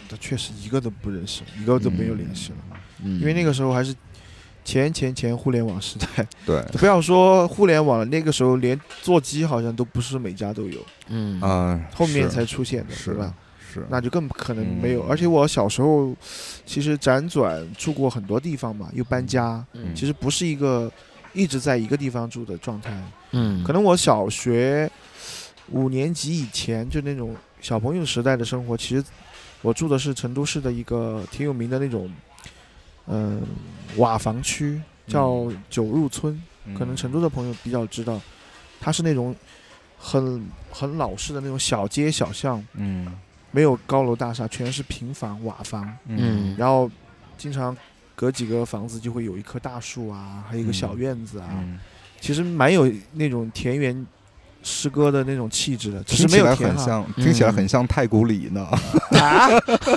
[0.10, 2.58] 那确实一个都不认识，一个都没有联系了，
[3.04, 3.96] 嗯因为那个时候还是
[4.70, 13.34] 前前前互联网时代， 对 不要说互联网了，那个时候连座机好像都不是每家都有，嗯啊，后面才出现的，是对吧？
[13.74, 15.04] 是那就更不可能没有。
[15.04, 16.16] 嗯而且我小时候
[16.66, 20.92] 其实辗转住过很多地方嘛，又搬家，嗯其实不是一个
[21.34, 22.92] 一直在一个地方住的状态。
[23.32, 24.90] 嗯可能我小学
[25.72, 29.04] 五年级以前就那种小朋友时代的生活，其实
[29.62, 32.10] 我住的是成都市的一个挺有名的那种，
[33.10, 33.42] 嗯、
[33.98, 36.42] 瓦房区，叫九入村。
[36.78, 38.22] 可能成都的朋友比较知道，
[38.80, 39.36] 它是那种
[39.98, 43.12] 很很老式的那种小街小巷，嗯。
[43.52, 46.88] 没有高楼大厦，全是平房瓦房，嗯然后
[47.36, 47.76] 经常
[48.14, 51.80] 隔几个房子就会有一棵大树啊，还有一个小院子啊，嗯，
[52.22, 54.06] 其实蛮有那种田园
[54.62, 56.70] 诗歌的那种气质的，只是听起来没有。
[56.70, 58.62] 很像，听起来嗯很像太古里呢。
[59.20, 59.48] 啊，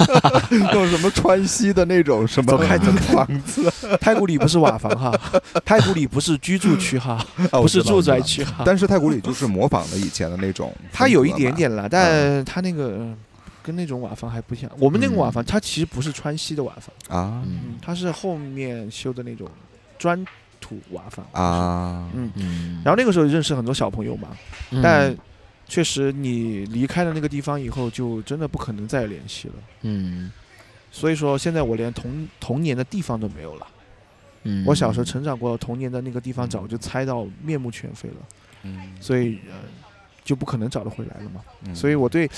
[0.50, 5.12] 那种什么川西的那种什么走开走开房子，太古里不是瓦房哈，
[5.64, 7.14] 太古里不是居住区哈，
[7.50, 8.20] 啊不是住宅。
[8.20, 8.62] 区哈。
[8.64, 13.14] 但是太古里就是模仿了以前的那种，它有一点，点了，但它那个呃
[13.62, 14.70] 跟那种瓦房还不像。
[14.78, 16.72] 我们那个瓦嗯房，它其实不是川西的瓦
[17.08, 17.42] 房，啊
[17.84, 19.48] 它是后面修的那种
[19.98, 20.24] 砖
[20.80, 21.26] 土瓦房。
[21.32, 24.28] 啊，嗯，嗯，然后那个时候认识很多小朋友嘛，
[24.70, 25.14] 嗯但
[25.66, 29.54] 确实你离开了那个地方以后，就真的不可能再联系了。
[29.82, 30.30] 嗯
[30.90, 33.66] 所以说，现在我连童童年的地方都没有了。
[34.42, 38.16] 嗯，我小时候成长过童年的那个地方，早就猜到面目全非了，
[38.64, 39.56] 嗯，所以呃，
[40.24, 41.40] 就不可能找得回来了嘛。
[41.66, 42.28] 嗯所以我对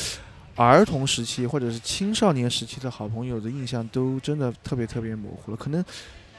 [0.54, 5.84] 儿童时期或者是青少年时期的好朋友的印象都真的特别特别模糊了，可能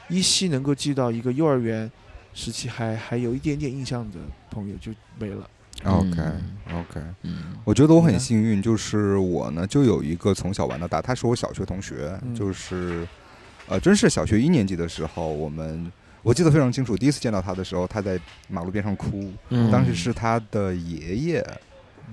[0.08, 1.90] 依稀能够记到一个幼儿园
[2.34, 4.18] 时期还还有一点点印象的
[4.50, 5.48] 朋友就没了。
[5.84, 13.06] OK 嗯 OK，嗯我觉得我很幸运，就是我呢就有一个从小玩到大，他是我小学同学，嗯就是
[13.68, 15.92] 呃，真是小学一年级的时候，我们
[16.22, 21.46] 我记得非常清楚，第一次见到他的时候，他在马路边上哭，嗯当时是他的爷爷。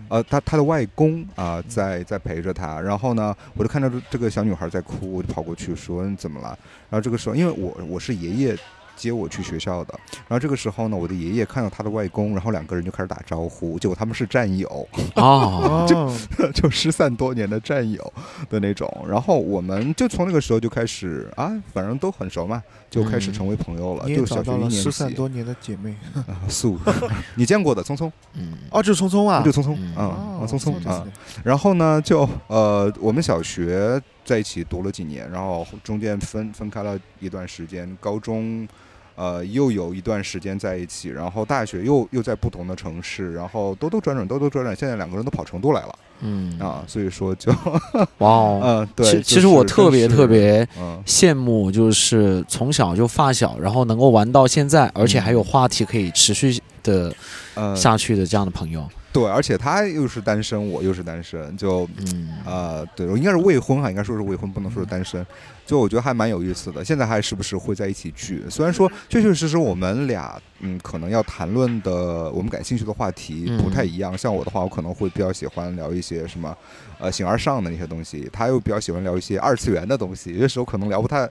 [0.09, 6.57] 呃，他他的外公啊、在在陪着他，然后呢，我就看到这这个小女孩在哭，我就跑过去说你怎么了？
[6.89, 8.57] 然后这个时候，因为我我是爷爷
[8.96, 9.94] 接我去学校的。
[10.26, 16.16] 然后这个时候呢，我的爷爷看到他的外公，然后两个人就开始打招呼，结果他们是战友，哦， 哦，
[16.52, 18.12] 就失散多年的战友
[18.50, 18.92] 的那种。
[19.08, 24.04] 然后我们就从那个时候就开始啊，反正都很熟嘛，就开始嗯成为朋友了。
[24.04, 25.94] 你也就小学找到了一年级失散多年的姐妹。
[26.14, 26.78] 啊，素，
[27.36, 31.12] 你见过的聪聪，嗯哦，就是聪聪啊就，聪聪嗯啊，哦啊聪聪啊そうですね。
[31.44, 38.67] 然后呢，就呃，我们小学 在一起读了几年，然后中间分分开了一段时间，高中
[39.15, 45.95] 呃又有一段时间在一起，然后大学又又在不同的城市，然后兜兜转转，兜兜转转，现在两个人都跑成都来了。
[46.21, 46.57] 嗯。
[46.59, 47.51] 啊，所以说就
[48.19, 51.01] 哇哦，嗯对，其就其实我特别特别嗯。
[51.05, 57.13] 羡慕，就是从小就发小，然后能够玩到现在，而且还有话题可以持续的
[57.55, 58.87] 呃下去的这样的朋友。
[59.11, 65.23] 对，而且他又是单身，我又是单身，就嗯呃，对我应该是未婚哈，应该说是未婚，不能说是单身。
[65.67, 66.83] 就我觉得还蛮有意思的。
[66.83, 74.17] 现在还时不时会在一起聚，虽然说确确实实我们俩嗯，可能要谈论的我们感兴趣的话题不太一样。
[74.17, 76.57] 像我的话，我可能会比较喜欢聊一些什么
[76.97, 80.31] 呃形而上的那些东西，他又比较喜欢聊一些二次元的东西。
[80.33, 81.29] 有些时候可能聊不太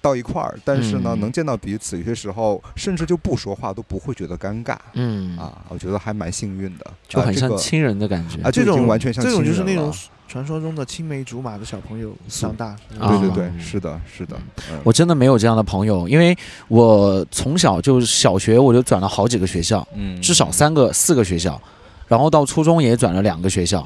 [0.00, 5.55] 到一块儿，但是呢，嗯能见到彼此，有些时候甚至就不说话都不会觉得尴尬嗯，啊。
[5.68, 8.40] 我觉得还蛮幸运的，就很像亲人的感觉。
[8.42, 9.92] 啊，这种完全像这种亲人了就是那种
[10.28, 12.66] 传说中的青梅竹马的小朋友长大。
[12.98, 14.36] 啊对对对，嗯是的，是的，
[14.70, 16.36] 嗯我真的没有这样的朋友，因为
[16.68, 21.60] 我从小就小学我就转了好几个学校，嗯至少三个、四个学校，
[22.08, 23.80] 然后到初中也转了两个学校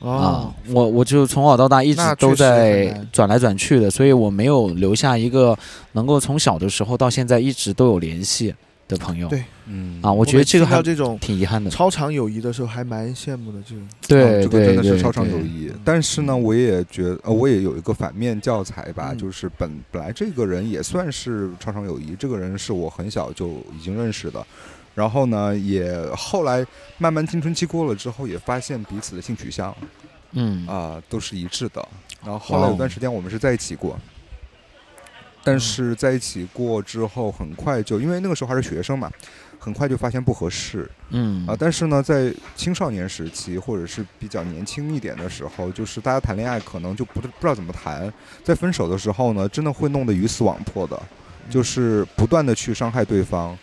[0.00, 0.54] 哦，。
[0.68, 5.56] 我我就从小到大一直都在转来转去的，所以我没有留下一个
[5.92, 8.54] 能够从小的时候到现在一直都有联系
[8.90, 9.28] 的朋友。
[9.28, 11.70] 对嗯啊，我觉得这个还这种挺遗憾的。
[11.70, 13.62] 超长友谊的时候，还蛮羡慕的。
[13.62, 15.72] 这种对哦这个真的是超长友谊。
[15.84, 23.48] 但是呢，我也觉得，呃，我也有一个反面教材吧，嗯就是本本来这个人也算是超长友谊，这个人是我很小就
[23.78, 24.44] 已经认识的。
[24.92, 26.66] 然后呢，也后来
[26.98, 29.74] 慢慢青春期过了之后，也发现彼此的性取向
[30.32, 31.88] 嗯啊、都是一致的。
[32.22, 33.98] 然后后来有段时间我们是在一起过，
[35.42, 39.10] 但是在一起过之后，很快就因为那个时候还是学生嘛，
[39.58, 40.90] 很快就发现不合适。
[41.10, 41.46] 嗯。
[41.46, 48.12] 啊，但是呢，在青少年时期或者是比较年轻一点的时候，就是大家谈恋爱可能就不不知道怎么谈，
[48.44, 51.00] 在分手的时候呢，真的会弄得鱼死网破的，
[51.48, 53.56] 就是不断的去伤害对方，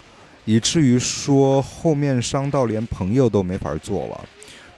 [0.46, 4.26] 以至于说后面伤到连朋友都没法做了，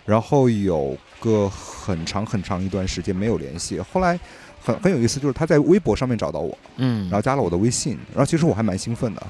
[0.06, 4.20] 然后有个很长很长一段时间没有联系，后来
[4.62, 7.04] 很很有意思，就是他在微博上面找到我，嗯。
[7.10, 9.22] 然后加了我的微信，然后其实我还蛮兴奋的，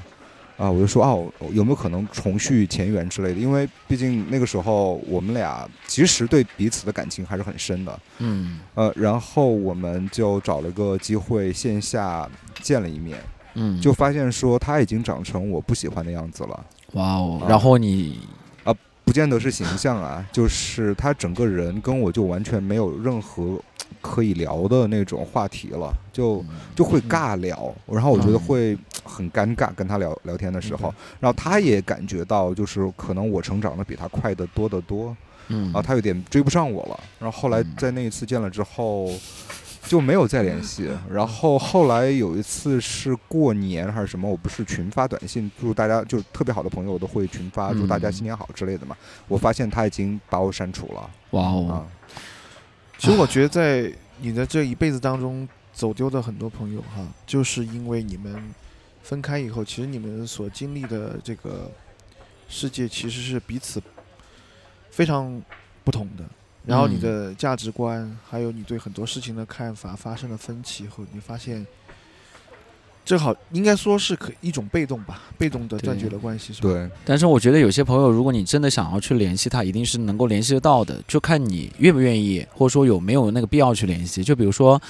[0.56, 3.40] 啊，我就说哦，有没有可能重续前缘之类的？
[3.40, 8.60] 因为毕竟那个时候我们俩其实对彼此的感情还是很深的，嗯。
[8.74, 12.28] 呃，然后我们就找了个机会线下
[12.62, 13.18] 见了一面，
[13.54, 18.20] 嗯，就发现说他已经长成我不喜欢的样子了，啊，哇哦然后你
[19.10, 23.60] 不见得是形象啊， 就是他整个人跟我就完全没有任何
[24.00, 26.44] 可以聊的那种话题了，就。
[26.76, 35.14] 就会尬聊，然后我觉得嗯会 很尴尬，跟他聊聊天的时候嗯，然后他也感觉到就是可能我成长的比他快得多得多，
[35.48, 37.00] 嗯啊，他有点追不上我了。
[37.18, 39.10] 然后后来嗯在那一次见了之后，
[39.82, 40.90] 就没有再联系。
[41.10, 48.96] 然后后来有一次是过年还是什么，我不是群发短信祝大家，就特别好的朋友我都会群发祝大家嗯新年好之类的嘛。
[49.26, 51.74] 我发现他已经把我删除了哇哦啊，
[52.98, 58.52] 其实我觉得在你的这一辈子当中，走丢的很多朋友哈，就是因为你们
[59.02, 61.70] 分开以后，其实你们所经历的这个
[62.48, 63.82] 世界其实是彼此
[64.90, 65.40] 非常
[65.82, 66.24] 不同的。
[66.66, 71.66] 然后你嗯的价值观，还有你对很多事情的看法发生了分歧后，你发现，
[73.04, 76.68] 这好应该说是可一种被动吧，被动的断绝了关系，是吧？
[76.68, 84.22] 对，但是我觉得有些朋友，如果你真的想要去联系他，一定是能够联系得到的，就看你愿不愿意，或者说有没有那个必要去联系。
[84.22, 84.80] 就比如说，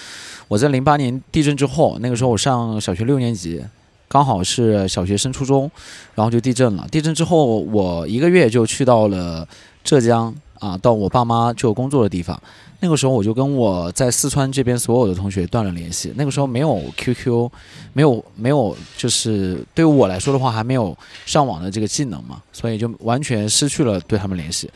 [0.48, 3.64] 我在零八年地震之后，那个时候我上小学六年级，
[4.08, 5.70] 刚好是小学升初中，
[6.16, 6.86] 然后就地震了。
[6.90, 9.46] 地震之后，我一个月就去到了
[9.84, 12.40] 浙江啊，到我爸妈就工作的地方。
[12.82, 16.12] 那个时候我就跟我在四川这边所有的同学断了联系。
[16.16, 17.50] 那个时候没有 QQ，
[17.92, 20.96] 没有没有，就是对于我来说的话，还没有
[21.26, 24.70] 上网的这个技能嘛，所以就完全失去了对他们联系。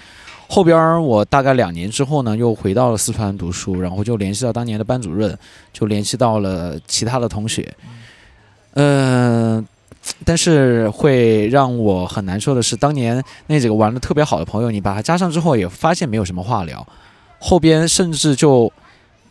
[0.46, 5.36] 后边我大概两年之后呢，又回到了四川读书，然后就联系到当年的班主任，
[5.72, 7.74] 就联系到了其他的同学。
[8.74, 9.66] 嗯、
[10.24, 16.86] 但是会让我很难受的是，当年那几个玩的特别好的朋友，你把他加上之后，也发现没有什么话聊。
[17.38, 18.72] 后边甚至就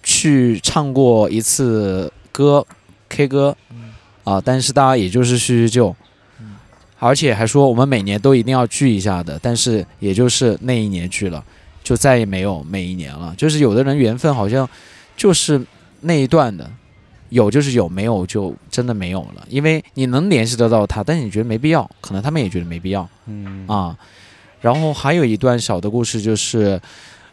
[0.02, 2.66] 去唱过一次歌
[3.10, 3.94] ，K 歌，嗯
[4.24, 5.96] 啊，但是大家也就是叙叙旧，
[6.40, 6.56] 嗯
[7.00, 11.44] 而且还说我们每年都一定要聚一下的，但是也就是那一年聚了，
[11.84, 13.34] 就再也没有每一年了。
[13.38, 14.68] 就是有的人缘分好像
[15.18, 15.62] 就是
[16.02, 16.70] 那一段的，
[17.34, 19.46] 有就是有，没有就真的没有了。
[19.50, 23.98] 因为你能联系得到他，但是你觉得没必要，可能他们也觉得没必要嗯啊。
[24.62, 26.80] 然后还有一段小的故事就是。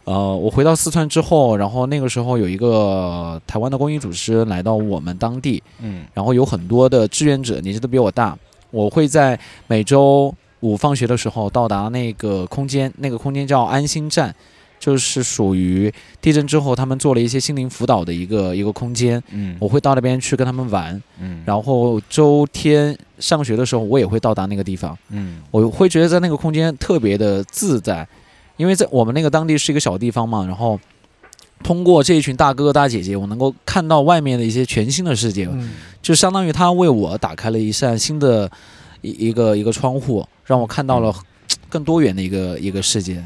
[0.05, 8.37] 呃，我回到四川之后，然后那个时候有一个台湾的公益组织来到我们当地，嗯然后有很多的志愿者，年纪都比我大。
[8.71, 9.39] 我会在
[9.69, 14.35] 每周五放学的时候到达那个空间，那个空间叫安心站，
[14.81, 19.23] 就是属于地震之后他们做了一些心灵辅导的一个一个空间。
[19.31, 19.57] 嗯。
[19.61, 21.43] 我会到那边去跟他们玩，嗯。
[21.45, 24.99] 然后周天上学的时候我也会到达那个地方。
[25.11, 25.43] 嗯。
[25.51, 28.09] 我会觉得在那个空间特别的自在，
[28.57, 30.81] 因为在我们那个当地是一个小地方嘛，然后
[31.63, 35.73] 通过这一群大哥哥大姐姐，我能够看到外面的一些全新的世界，嗯。
[36.01, 38.51] 就相当于他为我打开了一扇新的
[39.03, 41.15] 一一个一个窗户，让我看到了
[41.69, 43.23] 更多元的一个一个世界。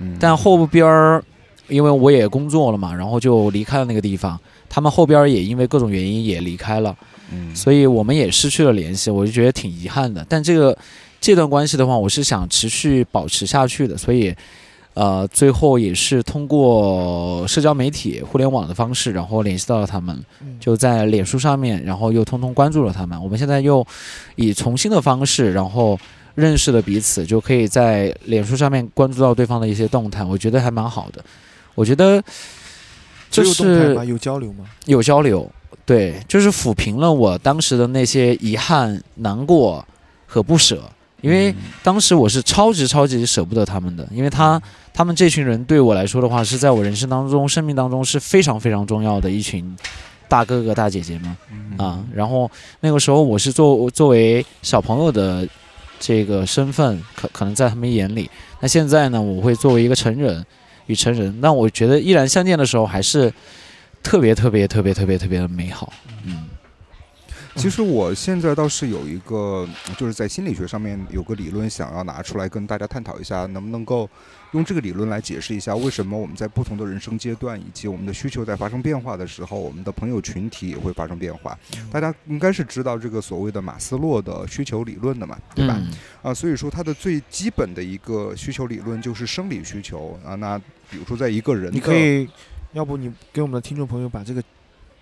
[0.00, 1.22] 嗯但后边儿，
[1.68, 4.38] 因为我也工作了嘛，然后就离开了那个地方。
[4.68, 6.96] 他们后边儿也因为各种原因也离开了，
[7.32, 10.24] 嗯所以我们也失去了联系，我就觉得挺遗憾的。
[10.28, 10.76] 但这个
[11.20, 14.34] 这段关系的话，我是想持续保持下去的，所以。
[14.94, 20.14] 呃，最后也是通过社交媒体、互联网的方式，然后联系到了他们。
[20.42, 23.18] 嗯就在脸书上面，然后又通通关注了他们。
[23.22, 23.82] 我们现在又
[24.36, 25.98] 以重新的方式，然后
[26.34, 31.24] 认识了彼此，就可以在脸书上面关注到对方的一些动态，我觉得还蛮好的。
[31.74, 32.22] 我觉得
[33.30, 34.10] 就只有动态是？
[34.10, 34.64] 有交流吗？
[34.86, 35.50] 有交流，
[35.84, 39.84] 对，就是抚平了我当时的那些遗憾、难过
[40.26, 40.82] 和不舍。
[41.20, 41.54] 因为
[41.84, 44.60] 当时我是超级超级舍不得他们的，因为他
[44.92, 49.76] 他们这群人对我来说的话，是在我人生当中、生命当中是非常非常重要的一群
[50.28, 51.36] 大哥哥大姐姐们。
[51.52, 55.46] 嗯啊，然后那个时候我是作作为小朋友的
[56.02, 58.28] 这个身份，可可能在他们眼里，
[58.60, 60.44] 那现在呢，我会作为一个成人
[60.86, 63.32] 与成人，那我觉得依然相见的时候还是
[64.02, 65.92] 特别特别特别特别特别的美好，
[66.26, 66.48] 嗯。
[67.56, 74.08] 其实我现在倒是有一个，就是在心理学上面有个理论想要拿出来跟大家探讨一下，能不能够
[74.52, 81.56] 用这个理论来解释一下，为什么我们在不同的人生阶段以及我们的需求在发生变化的时候，我们的朋友群体也会发生变化。
[81.90, 85.76] 大家应该是知道这个所谓的马斯洛的需求理论的嘛，对吧？
[85.78, 85.92] 嗯
[86.22, 90.34] 啊，所以说它的最基本的一个需求理论就是生理需求啊。
[90.36, 90.58] 那
[90.90, 92.28] 比如说在一个人，你可以，
[92.72, 94.42] 要不你给我们的听众朋友把这个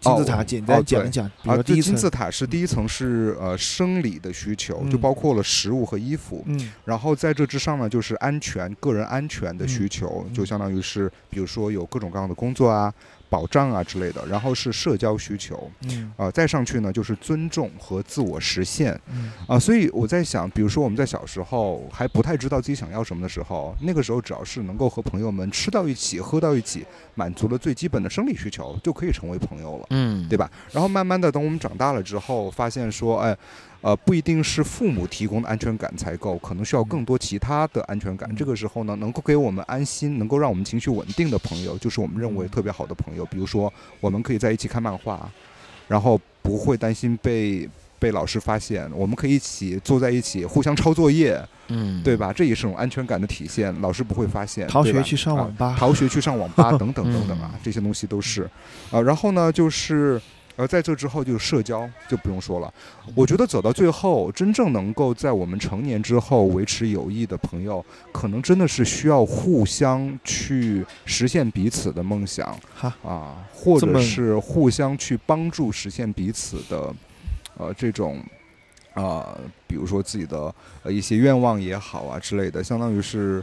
[0.01, 5.01] 金字塔简单讲一讲，啊，说第金字，塔是第一层是呃生理的需求，就嗯。
[5.01, 6.43] 包括了食物和衣服。
[6.47, 6.73] 嗯。
[6.87, 10.35] 然后在这之上呢，就是安全、个人安全的需嗯求，嗯。
[10.35, 12.93] 就相当于是，比如说有各种各样的工作啊、
[13.31, 14.27] 保障啊之类的。
[14.27, 29.87] 然后是社交需求，嗯啊、再上去呢就是尊重和自我实现嗯啊、所以我在想，比如说我们在小时候还不太知道自己想要什么的时候，那个时候只要是能够和朋友们吃到一起、喝到一起，满足了最基本的生理需求，就可以成为朋友了。
[29.91, 30.51] 嗯，对吧？
[30.73, 33.37] 然后慢慢的，等我们长大了之后，发现说，哎，
[33.83, 38.29] 呃，不一定是父母提供的安全感才够，可能需要更多其他的安全感。
[38.31, 43.25] 嗯这个时候呢，能够给我们安心，能够让我们情绪稳定的朋友，就是我们认为特别好的朋友。
[43.27, 45.27] 比如说，我们可以在一起看漫画，
[45.89, 47.69] 然后不会担心被
[47.99, 52.33] 被老师发现，我们可以一起坐在一起，互相抄作业，嗯，对吧？
[52.33, 54.67] 这也是种安全感的体现，老师不会发现。
[54.69, 58.43] 逃学去上啊网吧，逃学去上网吧 等等等等啊嗯，这些东西都是，
[58.91, 60.21] 啊，然后呢就是。
[60.61, 62.71] 呃，在这之后就是社交，就不用说了。
[63.15, 67.83] 我觉得走到最后，真正能够在我们成年之后维持友谊的朋友，
[68.13, 72.55] 可能真的是需要互相去实现彼此的梦想
[73.03, 76.95] 啊，或者是互相去帮助实现彼此的，
[77.57, 78.23] 呃，这种
[78.93, 79.35] 啊、
[79.67, 83.43] 比如说自己的呃一些愿望也好啊之类的，相当于是，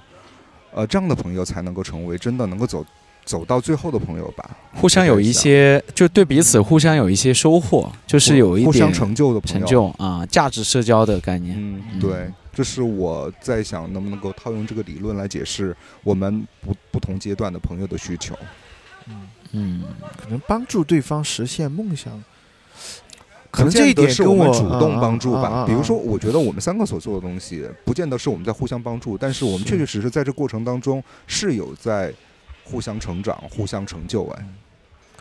[0.72, 2.86] 呃，这样的朋友才能够成为真的能够走
[3.28, 4.58] 走到最后的朋友吧。
[4.74, 9.60] 互相有一些，就对彼此互相有一些收获，就是有一互相点成就的朋友。
[9.60, 11.56] 成就啊，价值社交的概念。
[11.60, 18.34] 嗯，嗯对，这是我在想能不能够套用这个理论来解释我们不不同阶段的朋友的需求。
[19.08, 19.84] 嗯，嗯
[20.16, 22.24] 可能帮助对方实现梦想，
[23.50, 25.42] 可可能这一点是跟我我们主动帮助吧。
[25.42, 32.14] 啊啊啊啊比如说，我觉得我们三个所做的东西，不见得是我们在互相帮助，但是我们确确实实在这过程当中是有在
[32.70, 34.26] 互相成长、互相成就。
[34.28, 34.46] 哎，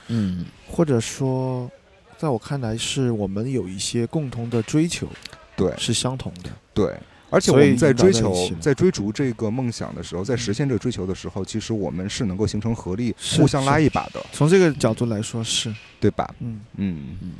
[0.08, 0.44] 嗯。
[0.68, 1.70] 或者说，
[2.18, 5.08] 在我看来，是我们有一些共同的追求
[5.56, 5.72] 对。
[5.78, 6.50] 是相同的。
[6.74, 6.92] 对。
[7.28, 16.32] 而且我们在追求在追逐这个梦想的时候，在实现这个追求的时候，其实我们是能够形成合力，互相拉一把的，从这个角度来说是，对吧？
[16.38, 16.60] 嗯。
[16.76, 17.32] 嗯，嗯，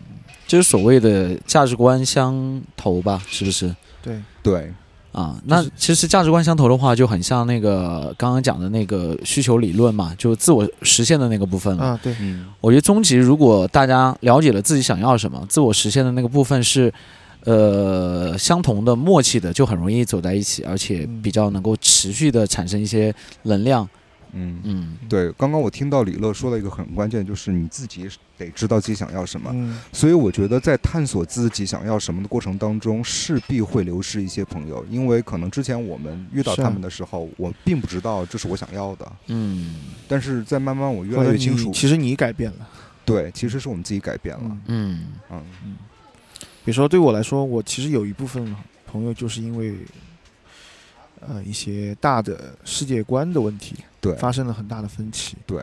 [0.45, 3.75] 就是所谓的价值观相投吧，是不是？
[4.03, 4.73] 对，对，
[5.17, 11.85] 啊，那其实价值观相投的话，就很像那个刚刚讲的那个需求理论嘛，就自我实现的那个部分了。
[11.85, 16.93] 啊，对，嗯我觉得终极，如果大家了解了自己想要什么，自我实现的那个部分是，
[17.45, 23.15] 呃，相同的、默契的，就很容易走在一起，而且嗯比较能够持续的产生一些
[23.45, 23.89] 能量。
[24.37, 24.61] 嗯。
[24.65, 24.97] 嗯。
[25.09, 29.51] 对，刚刚我听到李乐说了一个很关键，就是你自己得知道自己想要什么。
[29.55, 39.77] 嗯，所以我觉得在探索自己想要什么的过程当中，势必会流失一些朋友，因为可能之前我们遇到他们的时候，我并不知道这是我想要的，嗯。
[40.07, 42.69] 但是在慢慢我越来越清楚，其实你改变了，
[43.05, 44.59] 对，其实是我们自己改变了。
[44.67, 45.43] 嗯，嗯。
[45.65, 45.77] 嗯。
[46.65, 48.55] 比如说对我来说，我其实有一部分
[48.87, 49.75] 朋友就是因为，
[51.21, 53.77] 呃，一些大的世界观的问题
[54.07, 55.63] 对发生了很大的分歧，对，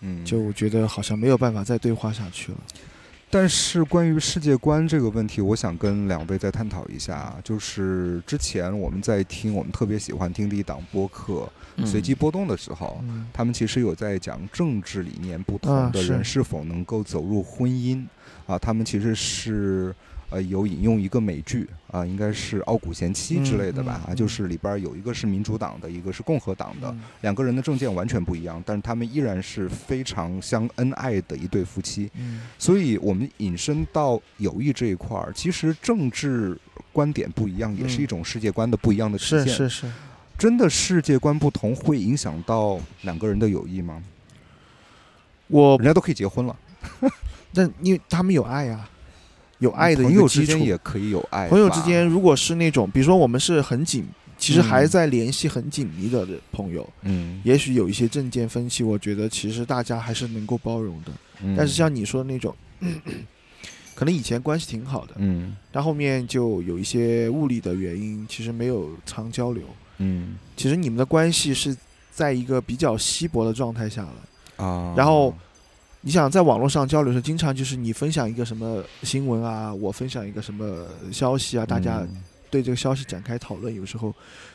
[0.00, 2.58] 嗯，就我觉得好像没有办法再对话下去了。
[3.32, 7.32] 但是关于世界观这个问题，我想跟两位再探讨一下。
[7.44, 18.04] 就是之前我们在听，我们特别喜欢听的一档播客嗯《随机波动》的时候，嗯他们其实有在讲政治理念不同的人是否能够走入婚姻
[18.48, 18.58] 啊。
[18.58, 19.94] 他们其实是
[20.30, 32.10] 呃有引用一个美剧啊，应该是《傲骨贤妻》之类的吧啊，就是里边有一个是民主党的，一个是共和党的，嗯两个人的政见完全不一样，但是他们依然是非常相恩爱的一对夫妻。
[32.14, 36.56] 嗯所以，我们引申到友谊这一块儿，其实政治
[36.92, 39.40] 观点不一样，也是嗯一种世界观的不一样的体现。
[39.40, 39.92] 是是是，
[40.38, 44.02] 真的世界观不同会影响到两个人的友谊吗？
[45.48, 46.56] 我人家都可以结婚了，
[47.52, 48.88] 但因为他们有爱呀、
[49.60, 50.62] 有爱的朋一个基础友之间。
[50.66, 51.50] 也可以有爱吧。
[51.50, 54.04] 朋友之间如果是那种，比如说我们是很紧，
[54.36, 61.12] 其实还嗯在联系很紧密的朋友，嗯，也许有一些政见分歧，我觉得其实大家还是能够包容的。
[61.42, 62.54] 嗯，但是像你说的那种，
[63.94, 69.62] 可能以前关系挺好的，嗯但后面就有一些物理的原因，其实没有常交流。
[69.98, 71.76] 嗯其实你们的关系是
[72.10, 74.64] 在一个比较稀薄的状态下了。
[74.64, 75.34] 啊，然后
[76.02, 84.14] 你想在网络上交流时，经常就是你分享一个什么新闻啊，我分享一个什么消息啊，大家嗯对这个消息展开讨论，有时候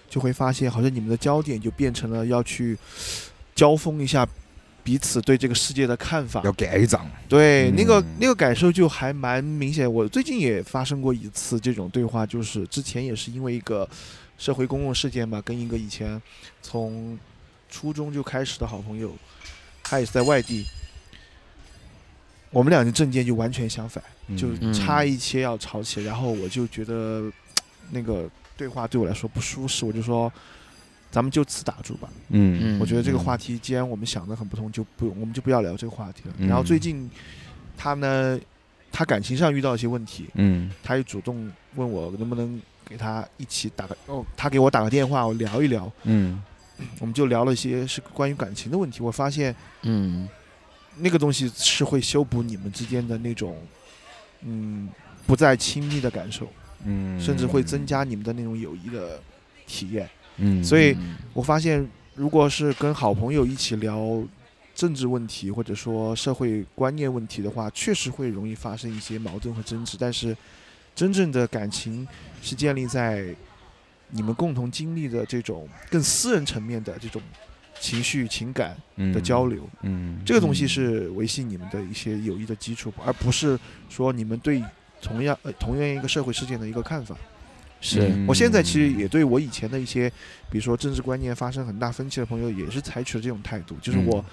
[0.10, 2.78] 就会发现，好像你们的焦点就变成了要去
[3.54, 4.28] 交锋一下
[4.84, 6.42] 彼此对这个世界的看法。
[6.44, 9.92] 要改长，对，那个嗯那个感受就还蛮明显。
[9.92, 13.88] 我最近也发生过一次这种对话，就是之前也是因为一个
[14.38, 16.20] 社会公共事件嘛，跟一个以前
[16.62, 17.18] 从
[17.70, 19.12] 初中就开始的好朋友，
[19.84, 20.66] 他也是在外地，
[22.52, 24.04] 我们俩的政见就完全相反，
[24.38, 27.32] 就嗯差一些要吵起来，然后我就觉得
[27.92, 30.32] 那个对话对我来说不舒适，我就说。
[31.12, 32.10] 咱们就此打住吧。
[32.28, 36.34] 嗯嗯我觉得这个话题，既然我们想的很不同，就不我们就不要聊这个话题了。
[36.40, 37.10] 嗯然后最近
[37.78, 38.38] 他呢，
[38.92, 45.90] 他感情上遇到一些问题，嗯他也主动问我能不能给他一起打个哦，他给我打个电话，我聊一聊。
[46.04, 46.44] 嗯
[47.00, 49.02] 我们就聊了一些是关于感情的问题。
[49.02, 50.28] 我发现嗯
[50.98, 53.62] 那个东西是会修补你们之间的那种
[54.42, 54.90] 嗯
[55.26, 56.48] 不再亲密的感受，
[56.86, 59.20] 嗯，甚至会增加你们的那种友谊的
[59.68, 60.10] 体验。
[60.38, 64.24] 嗯，所以嗯我发现，如果是跟好朋友一起聊
[64.74, 69.96] 政治问题或者说社会观念问题的话，确实会容易发生一些矛盾和争执。
[70.00, 70.36] 但是，
[70.94, 72.08] 真正的感情
[72.42, 73.34] 是建立在
[74.10, 77.22] 你们共同经历的这种更私人层面的这种
[77.80, 78.76] 情绪、情感
[79.14, 79.68] 的交流。
[79.82, 83.60] 嗯，这个东西是维系你们的一些友谊的基础，而不是
[83.90, 84.64] 说你们对
[85.02, 87.16] 同样呃同样一个社会事件的一个看法。
[87.82, 90.10] 是嗯我现在其实也对我以前的一些，
[90.50, 94.26] 比如说政治观念发生很大分歧的朋友，也是采取了这种态度，就是嗯我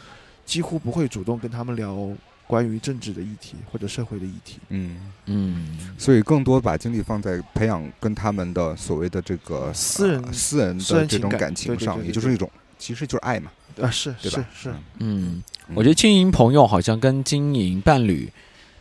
[0.47, 2.09] 几乎不会主动跟他们聊
[2.47, 4.59] 关于政治的议题或者社会的议题。
[4.69, 12.51] 嗯，嗯所以更多把精力放在培养跟他们的所谓的这个私人呃私人的这种感情上，也就是一种
[12.83, 13.49] 其实就是爱嘛，
[13.81, 14.45] 啊，是对吧？
[14.53, 15.41] 是是，嗯，
[15.73, 18.29] 我觉得经营朋友好像跟经营伴侣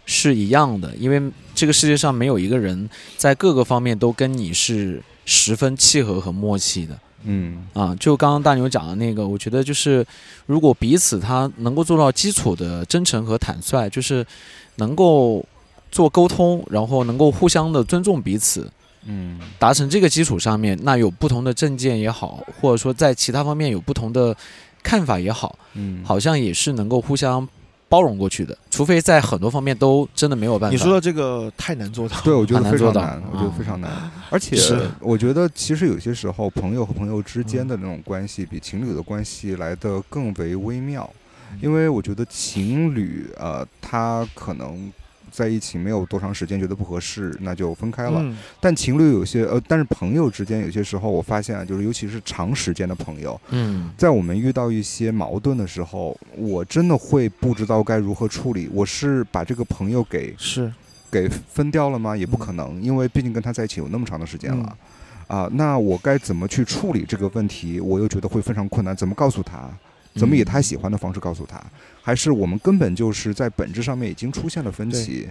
[0.07, 6.99] 是一样的，因为这个世界上没有一个人在各个方面都跟你是十分契合和默契的。
[7.25, 7.67] 嗯。
[7.73, 7.95] 啊。
[7.99, 10.03] 就刚刚大牛讲的那个，我觉得就是
[10.47, 14.25] 如果彼此他能够做到基础的真诚和坦率，就是
[14.77, 15.45] 能够
[15.91, 18.67] 做沟通，然后能够互相的尊重彼此，
[19.05, 24.35] 嗯达成这个基础上面，那有不同的政见也好，或者说在其他方面有不同的
[24.83, 27.47] 看法也好，嗯，好像也是能够互相
[27.89, 30.73] 包容过去的，除非在很多方面都真的没有办法。
[30.73, 32.19] 你说的这个太难做到。
[32.21, 34.11] 对，我觉得难做到非常难，我觉得啊非常难。
[34.29, 41.09] 而且是我觉得，其实有些时候，朋友和朋友之间的那种关系，比情侣的关系来的更为微妙。
[41.61, 44.89] 因为我觉得情侣，呃，他可能
[45.31, 48.19] 在一起没有多长时间，觉得不合适，那就分开了。
[48.21, 58.69] 嗯，但情侣有些，呃，但是朋友之间有些时候，我发现啊，就是尤其是长时间的朋友，嗯在我们遇到一些矛盾的时候，我真的会不知道该如何处理。
[58.73, 60.71] 我是把这个朋友给是
[61.09, 62.15] 给分掉了吗？
[62.15, 64.77] 也不嗯可能，因为毕竟跟他在一起有那么长的时间了。
[65.27, 67.79] 啊，那我该怎么去处理这个问题？
[67.79, 68.93] 我又觉得会非常困难。
[68.93, 69.69] 怎么告诉他？
[70.15, 71.61] 怎么以他喜欢的方式告诉他？
[72.01, 75.27] 还是我们根本就是在本质上面已经出现了分歧？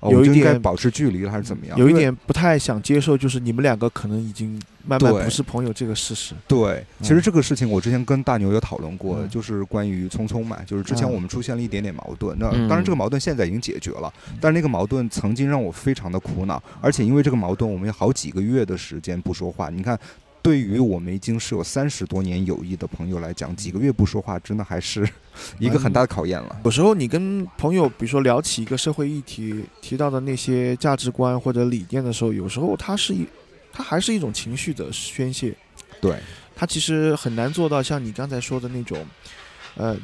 [0.00, 1.78] 哦有一我就应该点保持距离了，还是怎么样？
[1.78, 6.34] 有一点不太想接受，就是你们两个可能已经慢慢不是朋友这个事实。
[6.46, 14.12] 对，其实这个事情我之前跟大牛有讨论过，嗯就是关于匆匆嘛，就是之前嗯我们出现了一点点矛盾，那嗯当然这个矛盾现在已经解决了，
[14.42, 19.98] 但是那个矛盾曾经让我非常的苦恼，而且因为这个矛盾，我们有好几个月的时间不说话，你看。
[20.44, 25.08] 对于我们已经是有三十多年友谊的朋友来讲，几个月不说话，真的还是
[25.58, 26.60] 一个很大的考验了。
[26.66, 33.26] 有时候你跟朋友，比如说聊起一个社会议题，提到的那些价值观或者理念的时候，有时候它是一，
[33.72, 35.56] 它还是一种情绪的宣泄。
[35.98, 36.18] 对，
[36.54, 38.98] 它其实很难做到像你刚才说的那种，
[39.76, 39.96] 呃，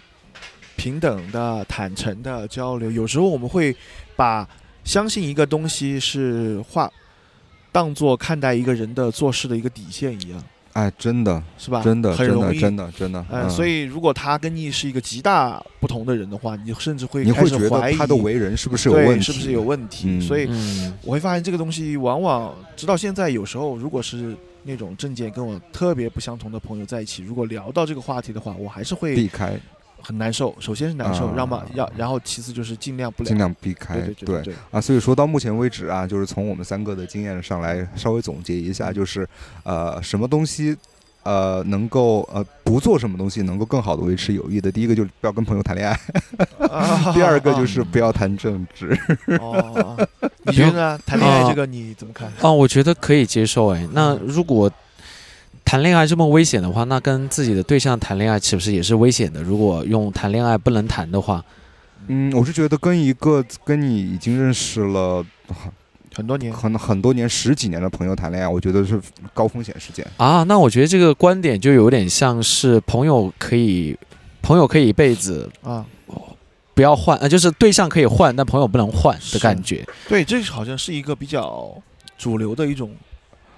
[0.75, 2.91] 平等的、坦诚的交流。
[2.91, 3.77] 有时候我们会
[4.17, 4.49] 把
[4.85, 6.91] 相信一个东西是化，
[7.73, 10.43] 当做看待一个人的做事的一个底线一样，
[10.73, 11.83] 哎，真的，是吧？
[11.83, 12.59] 真的，真的，很容易。
[12.59, 13.27] 真的，真的。
[13.31, 19.25] 嗯，所以如果他跟你是一个极大不同的人的话，你甚至会开你会觉得他的为人是不是有问题？
[19.25, 20.09] 是不是有问题？
[20.09, 29.59] 嗯所以嗯我会发现这个东西往往直到现在，有时候如果是那种政见跟我特别不相同的朋友在一起，如果聊到这个话题的话，我还是会避开，
[30.03, 30.55] 很难受。
[30.61, 33.25] 首先是难受，啊让嘛要，然后其次就是尽量不。
[33.25, 33.95] 尽量避开。
[33.95, 39.29] 对对对对对，啊，所以说到目前为止啊，就是从我们三个的经验上来稍微总结一下，就是
[39.65, 40.77] 呃，什么东西。
[41.23, 45.95] 呃，能够呃不做什么东西能够更好的维持友谊的，第一个就是不要跟朋友谈恋爱，
[46.67, 48.99] 啊 第二个就是不要谈政治。
[49.39, 50.09] 哦，
[50.45, 50.99] 你觉得呢？
[51.05, 52.27] 谈恋爱这个你怎么看？
[52.41, 53.69] 啊，我觉得可以接受。
[53.75, 54.73] 哎，那如果
[55.71, 59.41] 谈恋爱这么危险的话，那跟自己的对象谈恋爱岂不是也是危险的？
[59.41, 61.45] 如果用谈恋爱不能谈的话，
[62.09, 65.73] 嗯，我是觉得跟一个跟你已经认识了很
[66.13, 69.01] 很多年，很很多年、十几年的朋友谈恋爱，我觉得是
[69.33, 70.05] 高风险事件。
[70.17, 73.97] 啊，那我觉得这个观点就有点像是朋友可以，
[74.43, 75.87] 朋友可以一辈子啊，
[76.75, 79.87] 不要换，呃，就是对象可以换，但朋友不能换的感觉。
[80.09, 81.73] 对，这好像是一个比较
[82.19, 82.91] 主流的一种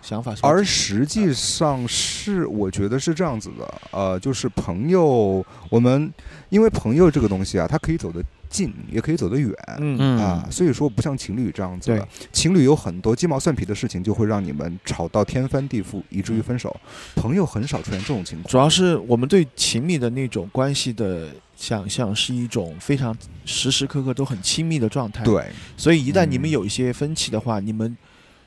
[0.03, 0.34] 想法。
[0.34, 6.12] 是而实际上是，我觉得是这样子的，呃，就是朋友，我们
[6.50, 9.50] 因为朋友这个东西啊，它可以走得近，也可以走得远。
[9.78, 16.74] 嗯嗯啊，所以说不像情侣这样子情侣有很多鸡毛蒜皮的事情，就会让你们吵到天翻地覆，以至于分手。
[17.14, 25.46] 朋友很少出现这种情况，主要是我们对亲密的那种关系的想象是一种非常时时刻刻都很亲密的状态。，对
[25.76, 27.96] 所以一旦你们嗯有一些分歧的话，你们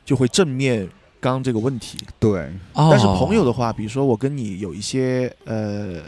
[0.04, 0.88] 就会正面
[1.34, 1.98] 刚这个问题。
[2.20, 2.42] 对
[2.74, 6.02] 哦但是朋友的话，比如说我跟你有一些呃。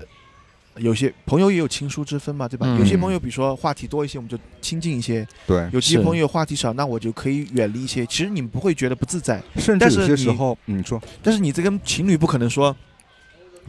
[0.80, 2.68] 有些朋友也有亲疏之分嘛，对吧？
[2.70, 8.05] 嗯有些朋友，比如说话题多一些，我们就亲近一些；对，有些朋友话题少，那我就可以远离一些。
[8.05, 12.76] 其实你们不会觉得不自在，甚至但是你有些时候，嗯你说但是你这跟情侣不可能说，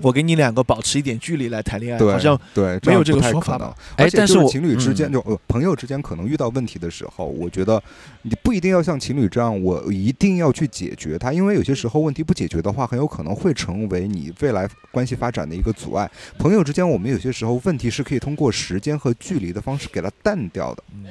[0.00, 3.74] 我给你两个保持一点距离来谈恋爱，对，好像对，没有这个样不太可能说法吧。
[3.96, 7.82] 哎，而且是情侣之间，嗯就呃朋友之间可能遇到问题的时候，我觉得
[8.22, 16.10] 你不一定要像情侣这样，我一定要去解决它，因为有些时候问题不解决的话，很有可能会成为你未来关系发展的一个阻碍。
[16.38, 21.06] 朋友之间，我们有些时候问题是可以通过时间和距离的方式给它淡掉的，嗯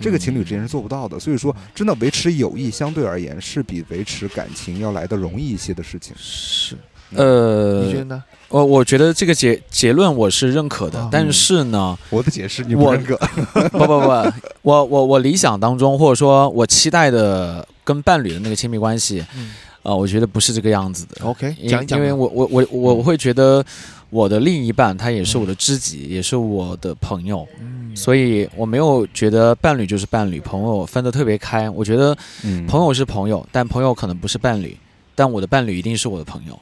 [0.00, 1.18] 这个情侣之间是做不到的。
[1.18, 6.14] 所以说，真的维持友谊相对而言是比维持感情要来的容易一些的事情。
[6.16, 6.76] 是，
[7.14, 8.24] 呃你觉得呢？
[8.48, 13.16] 我我觉得这个结结论我是认可的，啊但是呢，我的解释你我不认可？
[13.70, 14.32] 不不不，
[14.62, 19.50] 我我我理想当中，或者说我期待的跟伴侣的那个亲密关系，嗯
[19.82, 21.24] 呃，我觉得不是这个样子的。
[21.24, 21.98] ，OK，因讲一讲。
[21.98, 23.62] 因为我我我我我会觉得
[24.10, 31.68] 我的另一半他也是我的知己，也是我的朋友，嗯，所以我没有觉得伴侣就是伴侣，朋友分得特别开。
[31.68, 34.74] 我觉得嗯朋友是朋友，但朋友可能不是伴侣，
[35.14, 36.58] 但我的伴侣一定是我的朋友。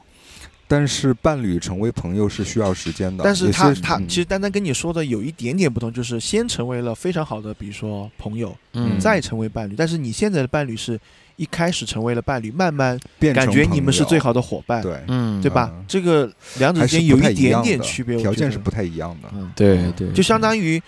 [0.67, 3.23] 但是伴侣成为朋友是需要时间的。
[3.23, 9.75] 但是他他其实丹丹跟你说的有一点点不同，就是先成为了非常好的，比如说朋友，嗯，再成为伴侣。
[9.77, 10.99] 但是你现在的伴侣是
[11.37, 15.71] 一开始成为了伴侣，慢慢变成感觉你们是最好的伙伴，对，嗯，对吧？
[15.73, 15.85] 嗯？
[15.87, 19.29] 这个两者之间有一点点区别，条件是不太一样的。
[19.33, 20.81] 嗯，对对，就相当于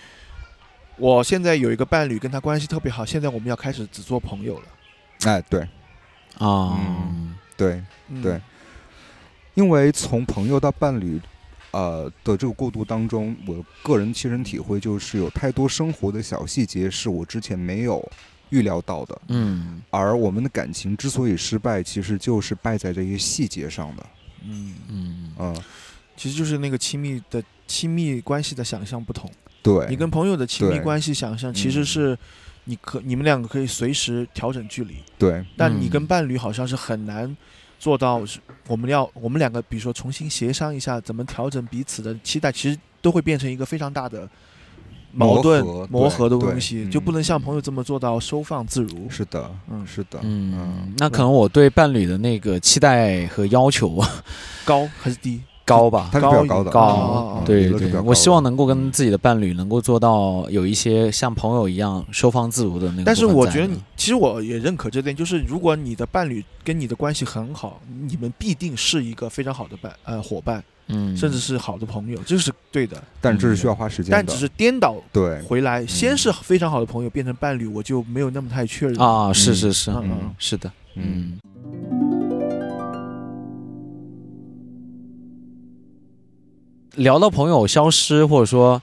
[0.98, 4.64] 我现在有一个伴侣，跟他关系特别好，现在我们要开始只做朋友了。
[5.24, 5.60] 哎，对。
[6.36, 7.34] 啊，嗯。
[7.56, 8.20] 对，嗯。
[8.20, 8.40] 对，
[9.60, 11.20] 因为从朋友到伴侣，
[11.72, 18.02] 呃的这个过渡当中，我个人亲身体会就是有太多生活的小细节是我之前没有
[18.48, 19.82] 预料到的，嗯。
[19.90, 24.06] 而我们的感情之所以失败，其实就是败在这些细节上的。
[24.46, 25.32] 嗯，嗯。
[25.38, 25.62] 嗯，
[26.16, 29.30] 其实就是那个亲密的亲密关系的想象不同。
[29.62, 32.18] 对，你跟朋友的亲密关系想象，其实嗯是
[32.64, 35.44] 你可你们两个可以随时调整距离，对。
[35.54, 37.36] 但你跟嗯伴侣好像是很难
[37.80, 38.24] 做到。
[38.24, 44.28] 是我们要我们两个，比如说重新协商一下怎么调整彼此的期待，其实都会变成一个非常大的
[45.12, 49.10] 矛盾磨合磨合的东西，就不能像嗯朋友这么做到收放自如。
[49.10, 54.00] 是的，嗯是的，嗯，那可能我对伴侣的那个期待和要求
[54.64, 55.40] 高还是低？
[55.70, 63.04] 高吧，它是比较高的，高对对我希望能够跟自己的伴侣能够做到有一些像朋友一样收放自如的那个部分在的。
[63.04, 73.00] 但是我觉得你，其实我也认可这点，就是如果你的伴侣跟你的关系很好，你们必定是一个非常好的伴呃伙伴，嗯，甚至是好的朋友，这是对的。
[73.20, 75.40] 但这是需要花时间的，但只是颠倒对。
[75.42, 78.96] 回来，先是非常好的朋友变成伴侣，我就没有那么太确认。
[78.98, 81.38] 啊，是嗯是是，嗯嗯是的，嗯
[86.96, 88.80] 聊到朋友消失，或者说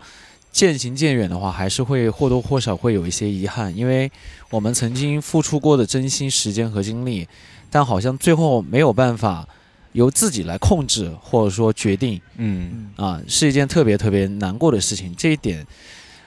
[0.52, 4.12] 渐行渐远的话，还是会或多或少会有一些遗憾，因为
[4.50, 7.28] 我们曾经付出过的真心、时间和精力，
[7.70, 9.48] 但好像最后没有办法
[9.92, 15.14] 由自己来控制，或者说决定嗯嗯，啊，是一件特别特别难过的事情。
[15.16, 15.66] 这一点，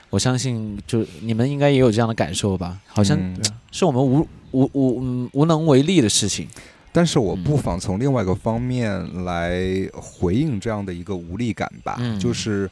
[0.09, 2.77] 我相信就你们应该也有这样的感受吧？
[2.87, 3.17] 好像
[3.71, 6.47] 是我们无无无嗯无能为力的事情。
[6.91, 12.69] 但是我嗯不妨从另外一个方面来回应这样的一个无力感吧，嗯就是，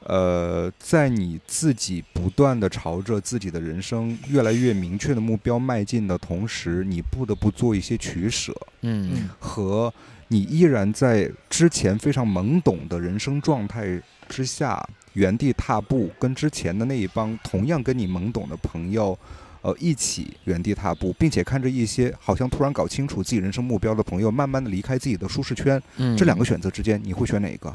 [0.00, 9.92] 呃，在你自己不断的朝着自己的人生越来越明确的目标迈进的同时，你不得不做一些取舍，嗯嗯和
[10.28, 19.16] 你依然在之前非常懵懂的人生状态之下原地踏步，跟之前的那一帮同样跟你懵懂的朋友。
[19.62, 27.74] 呃，一起原地踏步，并且看着一些好像突然搞清楚自己人生目标的朋友，慢慢的离开自己的舒适圈，嗯，这两个选择之间，你会选哪一个？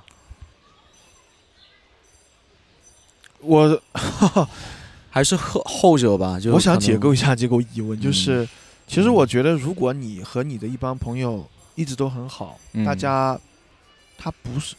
[3.40, 3.82] 我
[5.10, 6.40] 还是后后者吧。
[6.40, 8.50] 就我想解构一下这个疑问，就嗯是
[8.88, 13.40] 其实我觉得，如果你和你的一帮朋友一直都很好，嗯大家
[14.18, 14.76] 他不是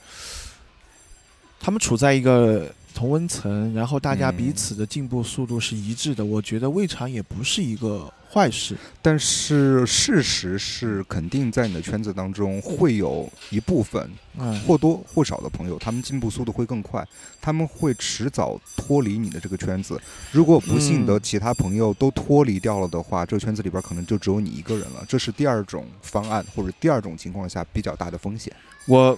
[1.59, 8.77] 他们处在一个同温层，然后大家嗯彼此的进步速度是一致的，我觉得未尝也不是一个坏事。
[9.01, 17.07] 但是事实是，肯定在你的圈子当中会有一部分嗯，或多或少的朋友，他们进步速度会更快，
[17.41, 19.97] 他们会迟早脱离你的这个圈子。
[20.33, 25.05] 如果不幸的嗯其他朋友都脱离掉了的话，这个圈子里边可能就只有你一个人了。
[25.07, 28.53] 这是第二种方案或者第二种情况下比较大的风险。
[28.89, 29.17] 我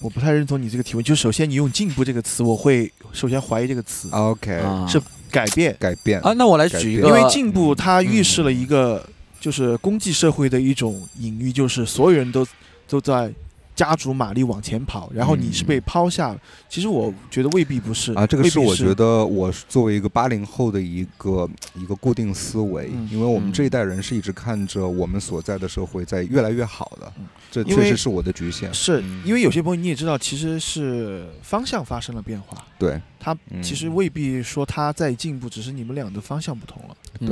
[0.00, 1.04] 我不太认同你这个提问。
[1.04, 4.08] 就首先你用“进步”这个词，我会首先怀疑这个词。
[4.10, 4.86] OK，、啊。
[4.86, 6.20] 是改变，改变。
[6.20, 9.04] 啊，那我来举一个，因为进步它预嗯示了一个
[9.40, 12.46] 就是公际社会的一种隐喻，就是所有人都
[12.86, 13.32] 都在
[13.74, 16.36] 加足马力往前跑，然后你是被抛下。
[16.68, 23.08] 其实我觉得未必不是啊，这个是我觉得我作为一个八零后的一个一个固定思维，嗯。
[23.10, 28.72] 因为我们嗯这一代人是一直看着我们所在的社会在越来越好的嗯，这确实是我的局限。
[28.72, 29.22] 是嗯。
[29.24, 36.94] 因为有些朋友你也知道，其实是方向发生了变化，对，他嗯其实未必说他在进步，只是你们俩的方向不同了。
[37.20, 37.30] 对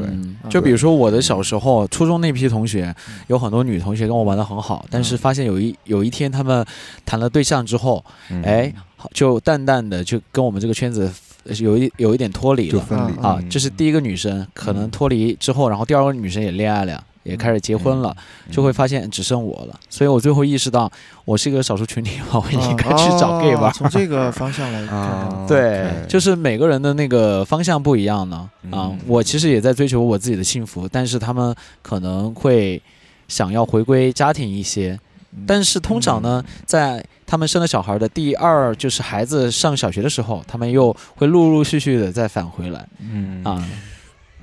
[0.49, 6.65] 就比如说我的小时候，初中那批同学嗯，有很多女同学跟我玩的很好，但是嗯发现有一有一天他们
[7.05, 8.73] 谈了对象之后，嗯哎，
[9.13, 11.13] 就淡淡的就跟我们这个圈子
[11.45, 12.83] 呃有一有一点脱离了
[13.21, 13.39] 啊。
[13.51, 17.05] 这是第一个女生，可能脱离之后，然后第二个女生也恋爱了。
[17.23, 18.15] 也开始结婚了，
[18.47, 20.91] 嗯就会发现只剩我了，所以我最后意识到，
[21.25, 23.73] 我是一个少数群体嘛，我应该去找 gay 吧哦。
[23.75, 28.49] 从这个方向来看啊，对就是每个人的那个方向不一样呢。
[28.71, 32.81] 啊嗯，我其实也在追求我自己的幸福，但是他们可能会
[33.29, 34.93] 想要回归家庭一些。
[34.93, 35.01] 嗯
[35.47, 43.67] 但是通常呢，在他们生了小孩的第二，就是孩子上小学的时候，他们又会陆陆续续的再返回来嗯啊。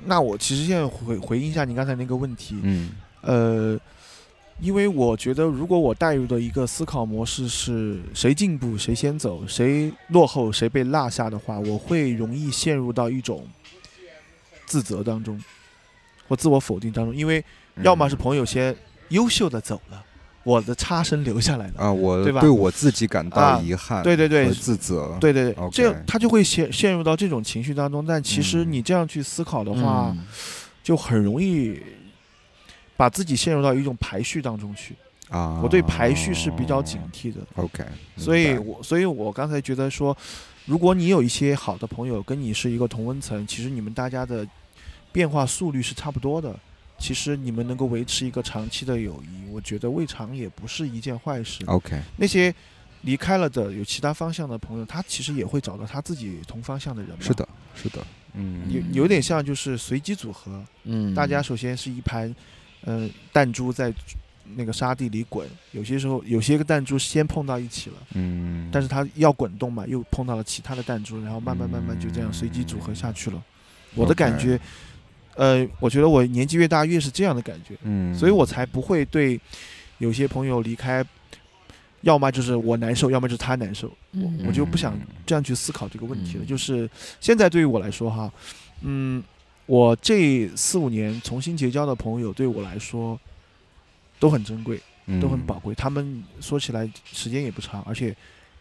[0.04, 2.90] 那我其实现在回回应一下你刚才那个问题，嗯。
[3.22, 3.78] 呃，
[4.60, 13.46] 因为我觉得如果我带入的一个思考模式是谁进步谁先走，谁落后谁被落下的话，我会容易陷入到一种
[14.64, 15.38] 自责当中，
[16.28, 17.44] 或自我否定当中，因为
[17.82, 18.74] 要么是朋友先
[19.10, 20.02] 优秀的走了，
[20.42, 21.80] 我的差生留下来的。
[21.80, 28.04] 啊，我对吧对我自己感到啊遗憾，对对对自责，对对对这样他就会陷陷入到这种情绪当中。
[28.06, 30.26] 但其实嗯你这样去思考的话，嗯
[30.82, 31.78] 就很容易
[32.96, 34.94] 把自己陷入到一种排序当中去。
[35.28, 37.84] 啊，我对排序是比较警惕的，OK，
[38.16, 40.16] 所以我所以我刚才觉得说，
[40.66, 44.44] 如果你有一些好的朋友跟你是一个同温层，其实你们大家的
[45.12, 46.58] 变化速率是差不多的。
[47.00, 51.64] 其实你们能够维持一个长期的友谊，我觉得未尝也不是一件坏事。
[51.66, 52.54] OK，那些
[53.00, 57.16] 离开了的有其他方向的朋友，他其实也会找到他自己同方向的人嘛。
[57.20, 62.32] 是的，是的，嗯，有有点像就是随机组合，嗯，大家首先是一盘，
[62.84, 63.92] 嗯、弹珠在
[64.56, 73.42] 那个沙地里滚，有些时候有些个弹珠先碰到一起了，嗯，但是它要滚动嘛，又碰到了其他的弹珠，然后慢慢慢慢就这样随机组合下去了。
[73.94, 74.60] 我的感觉，
[75.40, 79.40] 呃，我觉得我年纪越大越是这样的感觉，嗯，所以我才不会对
[79.96, 81.02] 有些朋友离开，
[82.02, 86.44] 要么就是我难受，要么就是他难受，我我就不想这样去思考这个问题了。
[86.44, 86.46] 嗯。
[86.46, 86.88] 就是
[87.22, 88.30] 现在对于我来说哈，
[88.82, 89.24] 嗯，
[89.64, 93.18] 我这四五年重新结交的朋友对我来说
[94.18, 94.78] 都很珍贵，
[95.22, 95.74] 都很宝贵。
[95.74, 98.14] 他们说起来时间也不长，而且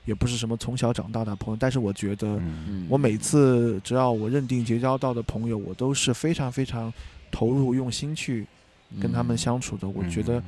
[0.10, 2.38] 也不是什么从小长大的朋友，但是我觉得
[2.89, 6.91] 我每次只要我认定结交到的朋友，我都是非常非常
[7.32, 8.45] 投入用心去
[9.01, 9.88] 跟他们相处的。
[9.88, 10.43] 我觉得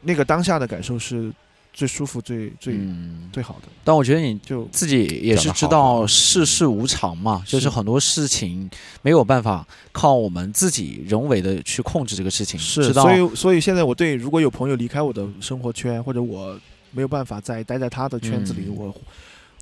[0.00, 1.32] 那个当下的感受是
[1.72, 3.68] 最舒服、最最、嗯，最好的。
[3.84, 7.70] 但我觉得你就自己也是知道世事无常嘛，就是。
[7.70, 8.68] 很多事情
[9.00, 16.58] 没有办法靠我们自己人为的去控制这个事情，是，知所以所以现在我对如果有朋友离开我的生活圈，或者我
[16.92, 18.94] 没有办法再待在他的圈子里，嗯我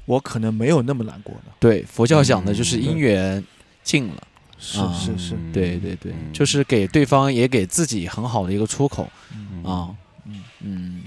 [0.07, 1.55] 我可能没有那么难过了。
[1.59, 3.45] 对佛教讲的就是嗯因缘
[3.83, 4.23] 尽了，
[4.59, 11.03] 是啊是是，嗯对对对，嗯就是给对方也给自己很好的一个出口嗯啊，嗯嗯，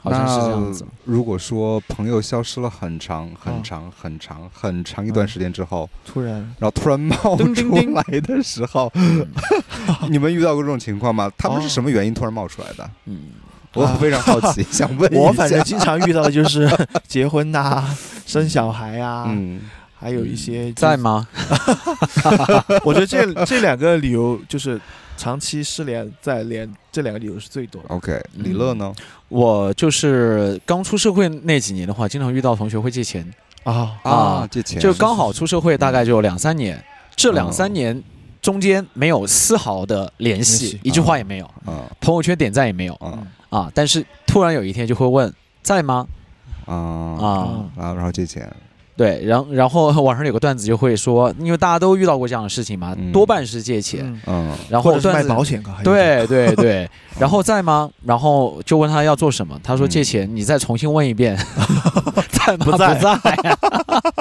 [0.00, 0.86] 好像是这样子。
[1.04, 8.90] 如果说朋友消失了很长、很嗯长、很长、很长一段时间之后，突然然后突然冒出来的时候，
[10.08, 11.30] 你们遇到过这种情况吗？
[11.36, 12.90] 他们是什么原因突然冒出来的？
[13.06, 13.24] 嗯，
[13.74, 15.20] 我啊非常好奇， 想问一下。
[15.20, 16.68] 我反正经常遇到的就是
[17.06, 17.84] 结婚呐、
[18.26, 19.60] 生小孩啊，嗯
[19.98, 20.96] 还有一些在？
[20.96, 21.28] 吗？
[22.84, 24.80] 我觉得这这两个理由就是
[25.16, 27.88] 长期失联在连，这两个理由是最多的。
[27.90, 28.92] ，OK，嗯李乐呢？
[29.28, 33.30] 我就是刚出社会那几年的话，经常遇到同学会借钱，
[33.64, 36.82] 啊啊借钱就刚好出社会大概就两三年，
[37.14, 38.02] 这两哦三年
[38.40, 42.94] 中间没有丝毫的联联系系，一句话也没有，啊朋友圈点赞也没有
[43.50, 43.70] 啊啊。
[43.74, 45.30] 但是突然有一天就会问
[45.62, 46.06] 在吗？
[46.66, 47.26] 啊啊，
[47.76, 47.94] 啊！
[47.94, 48.48] 然后借钱，
[48.96, 54.20] 对，然然后网上有个段子就会说，因为大家都遇到过这样的事情嘛，嗯多半是借钱，嗯，
[54.50, 56.88] 嗯然或者是卖后段子保险对对对，
[57.18, 57.90] 然后在吗？
[58.04, 61.36] 然后就问他要做什么，他说嗯借钱，你再重新问一遍，
[62.30, 62.64] 在吗？
[62.64, 63.12] 不在不在
[63.44, 63.58] 呀。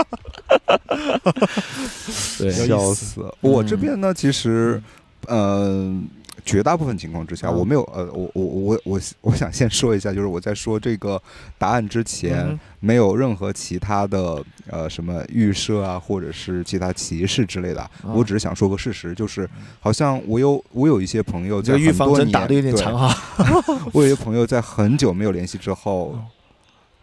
[2.39, 3.33] 对，有意笑死了！
[3.41, 4.81] 我这嗯边呢，其实，
[5.27, 6.07] 嗯、
[6.49, 7.59] 绝大部分情况之下，嗯。
[7.59, 11.21] 我没有，呃，我我我我我想先说一下，就是我在说这个
[11.57, 18.13] 答案之前，嗯没有任何其他的呃什么预设啊，或者是其他歧视之类的，嗯。
[18.13, 19.47] 我只是想说个事实，就是
[19.79, 23.81] 好像我有我有一些朋友在很多防针打的有点长对哈。
[23.93, 26.25] 我有一些朋友在很久没有联系之后哦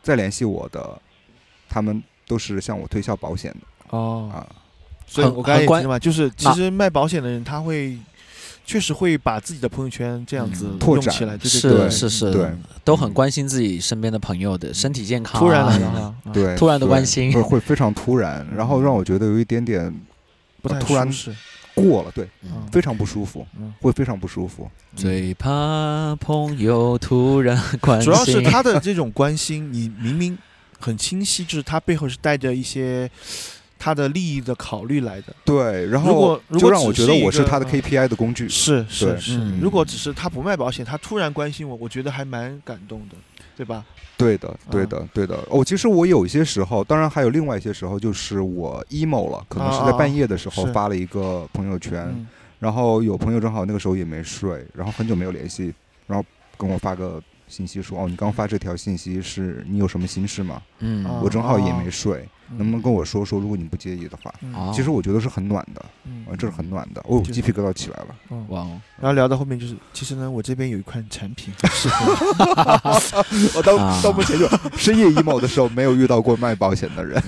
[0.03, 1.01] 再联系我的，
[1.69, 3.97] 他们都是向我推销保险的。
[3.97, 4.47] 哦，啊，
[5.07, 7.99] 所以我刚才也提嘛，就是其实卖保险的人他会
[8.67, 12.51] 确实会把自己的朋友圈这样子嗯拓展起来，是，是是，对，
[12.85, 17.33] 都很关心自己身边的朋友的身体健康啊，突然来的哈，啊对，突然的关心。
[17.33, 19.95] 会会非常突然，然后让我觉得有一点点
[20.61, 21.37] 不太突然舒适，
[21.75, 22.51] 过了，对，嗯。
[22.73, 24.69] 非常不舒服，嗯，会非常不舒服。
[24.97, 30.37] 最怕朋友突然关心，主要是他的这种关心，你明明
[30.81, 33.09] 很清晰，就是他背后是带着一些
[33.79, 35.35] 他的利益的考虑来的。
[35.45, 38.49] 对，然如果后如果就让我觉得我是他的嗯 KPI 的工具。
[38.49, 43.17] 是是是，嗯如果只是他不卖保险，他突然关心我，我觉得还蛮感动的，
[43.57, 43.85] 对吧？
[44.17, 45.39] 对的，对嗯的，对的。
[45.51, 52.27] 哦，其实我有一些时候，当然还有另外一些时候，就是我 emo 了，可能是在半夜的时候发了一个朋友圈，嗯
[52.59, 55.75] 然后有朋友正好那个时候也没睡，然后很久没有联系，
[56.07, 56.25] 然后
[56.57, 63.41] 跟我发个信息说：“哦，你刚发这条信息是你有什么心事吗？”嗯啊我正好也没睡，嗯能不能跟我说说？
[63.41, 64.33] 如果你不介意的话，
[64.73, 66.25] 其实我觉得是很暖的，嗯。
[66.27, 67.01] 啊，这是很暖的。
[67.09, 68.07] 哦，就是鸡皮疙瘩起来了。
[68.31, 68.45] 嗯。
[68.49, 68.81] 哇哦。
[69.01, 72.13] 然后聊到后面就是，其实呢，我这边有一款产品 很适合
[73.57, 74.01] 我到啊。
[74.03, 77.23] 到目前就深夜 emo 的时候，没有遇到过卖保险的人。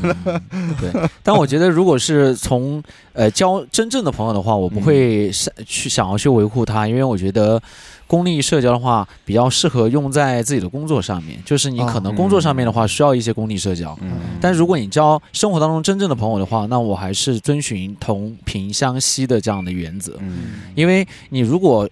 [0.51, 7.61] 嗯对，但我觉得如果是从呃交真正的朋友的话，我不会想去想要去维护他，因为我觉得
[8.09, 13.97] 功利社交的话，比较适合用在自己的工作上面，就是你可能工作上面的话需要一些功利社交。
[14.01, 20.39] 嗯，但如果你交生活当中真正的朋友的话，那我还是遵循同频相吸的这样的原则，嗯。
[20.75, 21.89] 因为你如果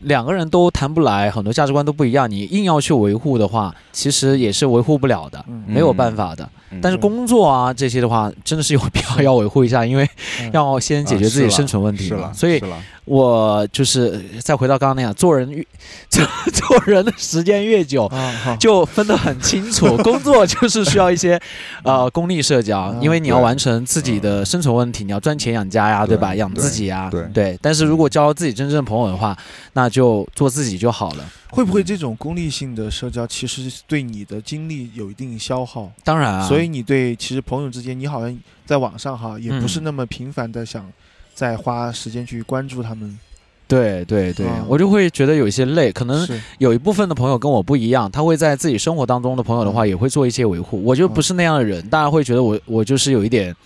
[0.00, 5.64] 两个人都谈不来，很多价值观都不一样，你硬要去维护的话，其实也是维护不了的，嗯。
[5.66, 6.44] 没有办法的。
[6.44, 6.50] 嗯
[6.82, 10.06] 但是工作啊这些的话，真的是有必要 要维护一下，因为
[10.40, 10.50] 嗯。
[10.52, 12.16] 要先解决自己生存问题嘛。
[12.16, 12.60] 是了，所以
[13.04, 15.64] 我就是呃再回到刚刚那样，做人越
[16.08, 19.96] 做做人的时间越久，啊，就分得很清楚。
[20.02, 21.38] 工作就是需要一些
[21.82, 26.34] 呃功利社交，嗯因为你要完成自己的生存问题，你要赚钱养家呀，对对吧？
[26.34, 29.36] 养自己呀，对但是如果交自己真正的朋友的话，
[29.74, 31.24] 那就做自己就好了。
[31.50, 35.88] 会不会这种功利性的社交其实对你的精力有一定消耗？
[36.02, 38.36] 当然啊，所以你对其实朋友之间，你好像
[38.66, 40.90] 在网上哈也不是嗯那么频繁的想
[41.34, 43.18] 再花时间去关注他们。
[43.66, 46.28] 对对对，嗯我就会觉得有一些累，可能
[46.58, 50.82] 有一部分的朋友跟我不一样，他会在自己生活当中的朋友的话，也会做一些维护。
[50.84, 53.56] 我就不是那样的人，大家会觉得我我就是有一点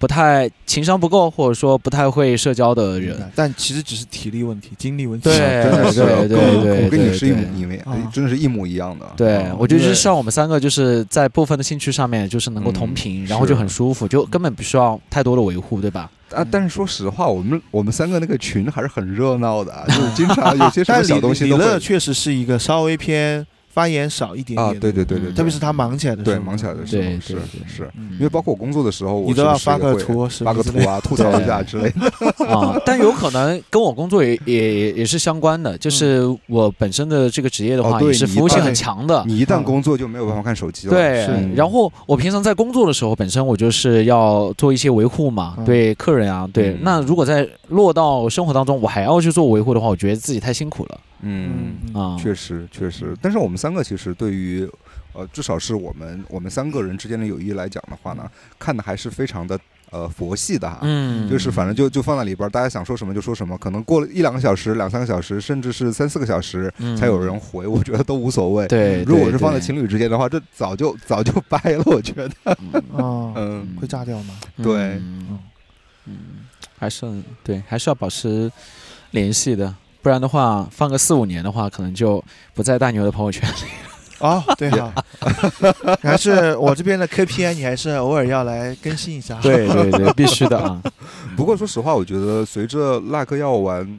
[0.00, 3.30] 不太情商不够，或者说不太会社交的人。
[3.34, 5.28] 但其实只是体力问题、精力问题。
[5.28, 9.06] 对真的是对对对我跟你是一对对模一模啊，真的是一模一样的。
[9.14, 16.10] 对啊，我觉得就是像我们三个，就是在部分的兴趣上面，就是能够同嗯频，然后就很舒服，就根本不需要太多的维护，对吧？
[16.32, 23.46] 啊，但是说实话，我们我们三个那个群还是很热闹的啊，就是经常有些什么小东西李乐确实是一个稍微偏
[23.80, 28.10] 发言少一点点啊，对对对对，嗯特别是他忙起来的时对候，忙起来的时候是对对对是，嗯。
[28.12, 32.44] 因为包括我工作的时候，我你都要发个图，发个图啊， 吐槽一下之类的。
[32.46, 39.24] 啊，但有可能跟我工作也也也是相关的，就是我本身的这个职业的话，也是服务性很强的。
[39.26, 40.92] 你一旦工作就没有办法看手机了。
[40.92, 45.64] 对是，然后我平常在工作的时候，本身我就是要做一些维护嘛，嗯。
[45.64, 46.70] 对客人啊，对。
[46.70, 46.78] 嗯。
[46.82, 52.16] 那如果在落到生活当中，我还要去做维护的话，我觉得自己太辛苦了嗯，啊。
[52.18, 53.16] 确实确实。
[53.20, 54.68] 但是我们三个其实对于
[55.12, 59.58] 呃，至少是我们我们三个人之间的友谊来讲的话呢，看的还是非常的
[59.90, 60.78] 呃佛系的哈。
[60.82, 68.68] 嗯，就是反正就就放在里边儿，大家想说什么就说什么，可能过了一两个小时、两三个小时，甚至是三四个小时嗯才有人回，我觉得都无所谓。
[68.68, 69.02] 对。
[69.02, 72.56] 如果是放在情侣之间的话，这早就早就掰了，我觉得。
[72.94, 74.38] 嗯，会炸掉吗？
[74.62, 75.38] 对嗯
[76.06, 76.16] 嗯，
[76.78, 77.04] 还是
[77.42, 78.50] 对，还是要保持
[79.10, 82.22] 联系的，不然的话，放个四五年的话，可能就
[82.54, 83.54] 不在大牛的朋友圈里。
[84.20, 84.92] 哦，对哈，
[86.02, 89.38] 还是我这边的 KPI，你还是偶尔要来更新一下。
[89.40, 90.80] 对对对，必须的啊。
[91.36, 93.98] 不过说实话，我觉得随着辣个药丸，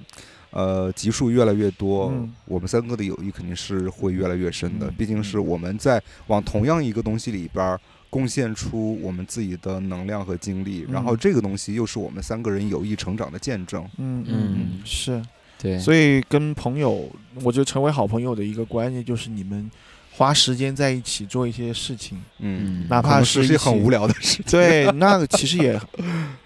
[0.51, 4.85] 呃，集数越来越多，嗯我们三个的友谊肯定是会越来越深的。
[4.87, 7.79] 嗯毕竟是我们在往同样一个东西里边儿
[8.11, 13.83] 贡献出我们自己的能量和精力，然后嗯这个东西又是我们三个人友谊成长的见证。
[13.97, 15.19] 嗯嗯，是。
[15.61, 17.09] 对，所以跟朋友，
[17.43, 19.69] 我觉得成为好朋友的一个关键就是你们
[20.11, 22.85] 花时间在一起做一些事情，嗯。
[22.89, 24.45] 哪怕是一些很无聊的事情。
[24.49, 25.79] 对， 那个其实也，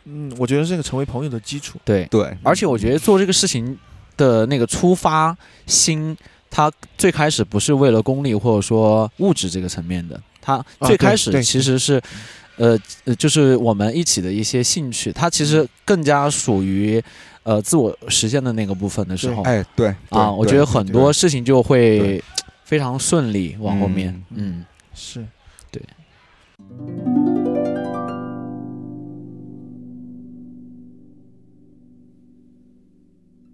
[0.04, 1.80] 嗯，我觉得这个成为朋友的基础。
[1.84, 3.78] 对，对，而且我觉得做这个事情
[4.18, 5.36] 的那个出发
[5.66, 6.16] 心，
[6.52, 12.02] 他最开始不是为了功利或者说物质这个层面的，它啊最开始其实是，
[12.58, 17.04] 呃呃，就是我们一起的一些兴趣，它其实更加属于
[17.46, 19.42] 呃自我实现的那个部分的时候。
[19.44, 22.22] 哎，对啊，我觉得很多事情就会
[22.64, 25.26] 非常顺利往后面，嗯是。
[25.72, 25.82] 对，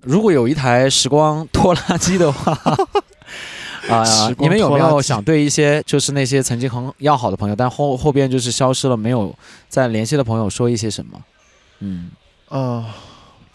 [0.04, 2.58] 如果有一台时光拖拉机的话，
[3.90, 9.36] 啊、你们有没有想对一些就是那些曾经很要好的朋友，但后后边就是消失了，没有
[9.68, 11.22] 再联系的朋友说一些什么？
[11.80, 12.12] 嗯。
[12.50, 12.86] 呃，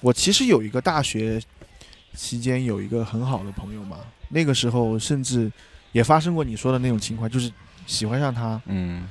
[0.07, 1.43] 我其实有一个大学
[2.15, 3.97] 期间有一个很好的朋友嘛，
[4.29, 5.51] 那个时候甚至
[5.91, 7.51] 也发生过你说的那种情况，就是
[7.89, 9.09] 喜欢上他，嗯，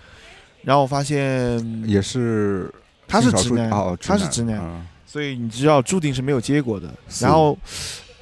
[0.64, 2.74] 然后我发现也是
[3.10, 6.94] 他是直男哦，他是直男嗯所以你知道注定是没有结果的。
[7.20, 7.58] 然后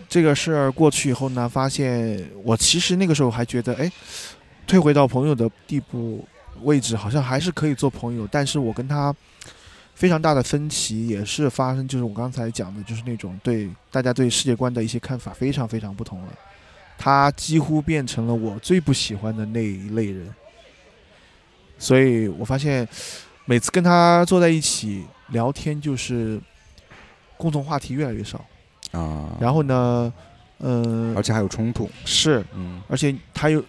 [0.09, 3.91] 这个事儿过去以后呢，发现我其实那个时候还觉得，哎，
[4.65, 6.27] 退回到朋友的地步
[6.63, 8.27] 位置，好像还是可以做朋友。
[8.31, 9.15] 但是我跟他
[10.03, 16.27] 非常大的分歧也是发生，就是我刚才讲的，就是那种对大家对世界观的一些看法非常非常不同了。
[16.97, 20.29] 他几乎变成了我最不喜欢的那一类人，
[21.79, 22.85] 所以我发现
[23.45, 26.37] 每次跟他坐在一起聊天，就是
[27.37, 28.45] 共同话题越来越少。
[28.91, 30.11] 啊，然后呢，
[30.59, 33.63] 嗯、而且还有冲突，是，嗯而且他又，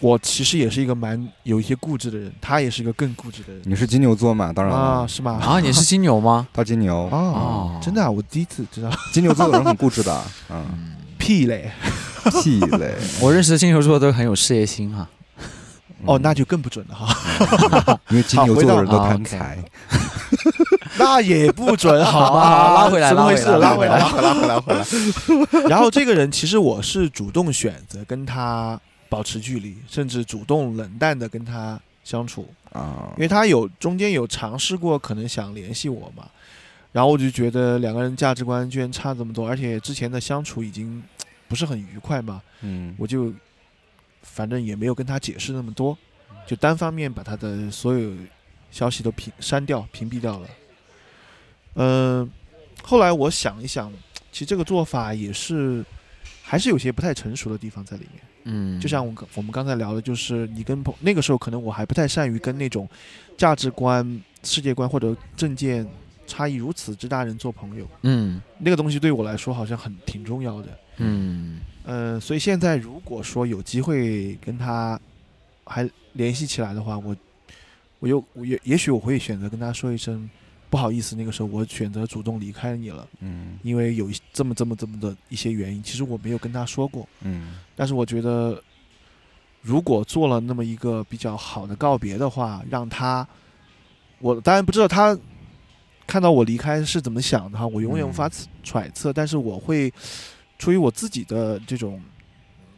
[0.00, 4.52] 我其实也是一个蛮有一些固执的人，他也是一个更固执的人你是金牛座嘛？
[4.52, 5.40] 当然啊，了，是吗？
[5.42, 6.46] 啊，你是 金牛吗？
[6.52, 11.70] 他金牛，哦，真的啊，我第一次知道， 金牛座的人很固执的，嗯，嗯， 屁嘞，
[12.42, 12.94] 屁嘞！
[13.20, 15.08] 我认识的金牛座都很有事业心哈。
[16.04, 17.98] 哦，那就更不准了哈。
[18.10, 19.58] 因为金牛座的人都贪财，
[20.98, 22.40] 那也不准好吗？
[22.44, 23.46] 好拉回来怎么回事？
[23.46, 25.68] 拉拉回来回来，拉回来，拉回来，回来。
[25.68, 28.78] 然后这个人其实我是主动选择跟他
[29.08, 36.28] 保持距离，甚至主动冷淡的跟他相处，啊因为他有中间有尝试过，可能想联系我嘛。
[36.92, 41.02] 然后我就觉得两个人价值观居然差这么多，而且之前的相处已经
[41.46, 43.32] 不是很愉快嘛，嗯我就
[44.22, 45.96] 反正也没有跟他解释那么多，
[46.46, 48.12] 就单方面把他的所有
[48.70, 50.48] 消息都屏删掉、屏蔽掉了。
[51.74, 52.30] 嗯、
[52.82, 53.92] 后来我想一想，
[54.32, 55.84] 其实这个做法也是
[56.42, 58.22] 还是有些不太成熟的地方在里面。
[58.48, 62.88] 嗯，就像我刚我们刚才聊的，就是你跟朋那个时候可能我还不太善于跟那种
[63.36, 65.86] 价值观、世界观或者政见
[66.26, 70.68] 差异如此之大人做朋友，嗯那个东西对我来说好像很挺重要的。
[70.98, 74.98] 嗯嗯，所以现在如果说有机会跟他
[75.64, 77.16] 还联系起来的话，我
[77.98, 80.28] 我又我也也许我会选择跟他说一声
[80.76, 83.58] 不好意思，那个时候我选择主动离开你了，嗯。
[83.62, 87.60] 因为有这么这么这么的一些原因，其实我没有跟他说过，嗯。
[87.74, 88.62] 但是我觉得
[89.62, 93.26] 如果做了那么一个比较好的告别的话，让他，
[94.18, 95.18] 我当然不知道他
[96.06, 98.30] 看到我离开是怎么想的哈，我永远无法
[98.62, 99.90] 揣测，但是我会
[100.58, 102.02] 出于我自己的这种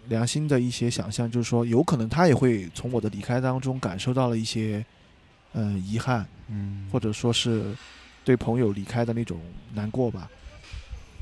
[0.06, 4.84] 良心的一些想象，就是说，有可能他也会从我的离开当中感受到了一些嗯、
[5.52, 7.76] 呃遗憾，嗯或者说是
[8.24, 9.40] 对朋友离开的那种
[9.74, 10.30] 难过吧。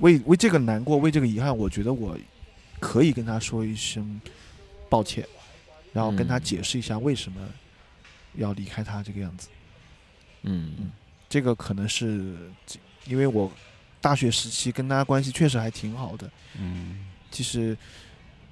[0.01, 2.17] 为为这个难过，为这个遗憾，我觉得我
[2.79, 4.21] 可以跟他说一声
[4.89, 5.27] 抱歉，
[5.93, 7.41] 然后跟他嗯解释一下为什么
[8.35, 9.49] 要离开他这个样子。
[10.43, 10.91] 嗯
[11.29, 12.37] 这个可能是
[13.07, 13.51] 因为我
[14.01, 17.77] 大学时期跟他关系确实还挺好的，嗯其实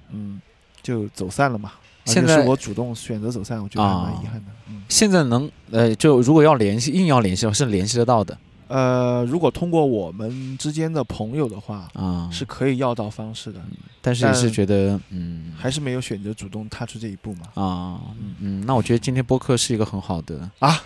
[0.09, 0.41] 嗯
[0.81, 1.73] 就走散了嘛。
[2.07, 4.51] 而且是我主动选择走散，我觉得还蛮啊遗憾的。
[4.64, 4.64] 嗯，
[4.95, 8.37] 现在能呃，就如果要联系，硬要联系的话，是联系得到的
[8.69, 12.29] 呃，如果通过我们之间的朋友的话，啊。
[12.31, 13.59] 是，可以要到方式的，
[14.01, 17.61] 但是也是觉得，嗯，还是没有选择主动踏出这一步嘛。
[17.61, 17.99] 啊，
[18.39, 20.81] 嗯，那我觉得今天播客是一个很好的啊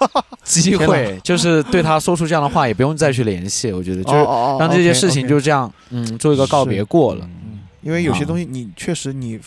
[0.44, 3.72] 机会，就是对他说出这样的话，也不用再去联系。
[3.72, 7.24] 我觉得就是哦让这些事情就这样，嗯，做一个告别过了。
[7.24, 9.40] 嗯，因为有些啊东西你确实你，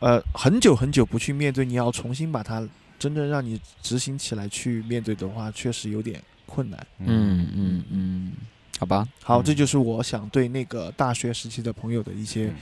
[0.00, 2.66] 呃，很久很久不去面对，你要重新把它
[2.98, 6.86] 真正让你执行起来去面对的话，确实有点困难。
[6.98, 8.32] 嗯嗯嗯，
[8.78, 9.44] 好吧，好，嗯。
[9.44, 12.52] 这就是我想对那个大学时期的朋友的一些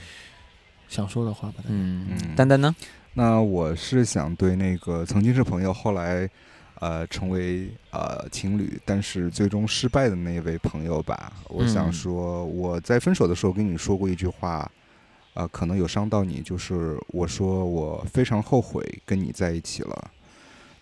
[0.89, 1.63] 想说的话吧。
[1.67, 2.07] 嗯。
[2.09, 2.75] 嗯，丹丹呢？
[3.13, 6.29] 那我是想对那个曾经是朋友，后来
[6.79, 14.71] 呃成为呃情侣，但是最终失败的那位朋友吧，我想嗯说，我在分手的时候跟你说过一句话，
[15.33, 20.11] 呃，可能有伤到你，就是我说我非常后悔跟你在一起了，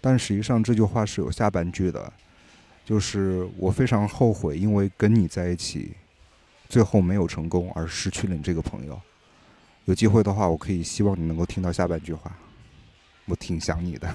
[0.01, 2.11] 但实际上这句话是有下半句的，
[2.83, 5.93] 就是我非常后悔，因为跟你在一起，
[6.67, 8.99] 最后没有成功而失去了你这个朋友。
[9.85, 12.35] 有机会的话，我可以希望你能够听到下半句话，
[13.25, 14.07] 我挺想你的。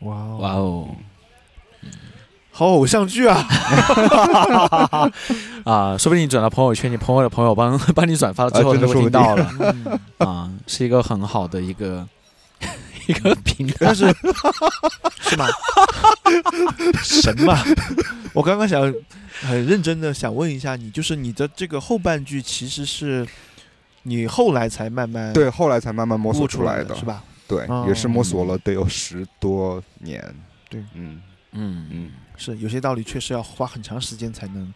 [0.00, 0.96] 哇哦哇哦，
[2.56, 3.36] 好偶像剧啊！
[5.64, 12.08] 啊，说不定你转到朋友圈，你朋友的朋友帮 帮你转发了之后，他会啊真的说不听到了嗯啊，是一个很好的一个
[13.08, 13.94] 一个平台但。
[13.94, 14.06] 是
[15.20, 15.44] 是吗？
[17.04, 17.62] 神嘛！
[18.32, 18.80] 我刚刚想
[19.42, 23.26] 很认真的想问一下你，就是你的这个后半句其实是
[24.04, 27.04] 你后来才慢慢对，后来才慢慢摸索出来的，的是？
[27.04, 27.22] 吧？
[27.46, 30.24] 对，哦也是摸索了得有十多年。
[30.70, 31.20] 对嗯
[31.56, 34.72] 嗯嗯，是有些道理确实要花很长时间才能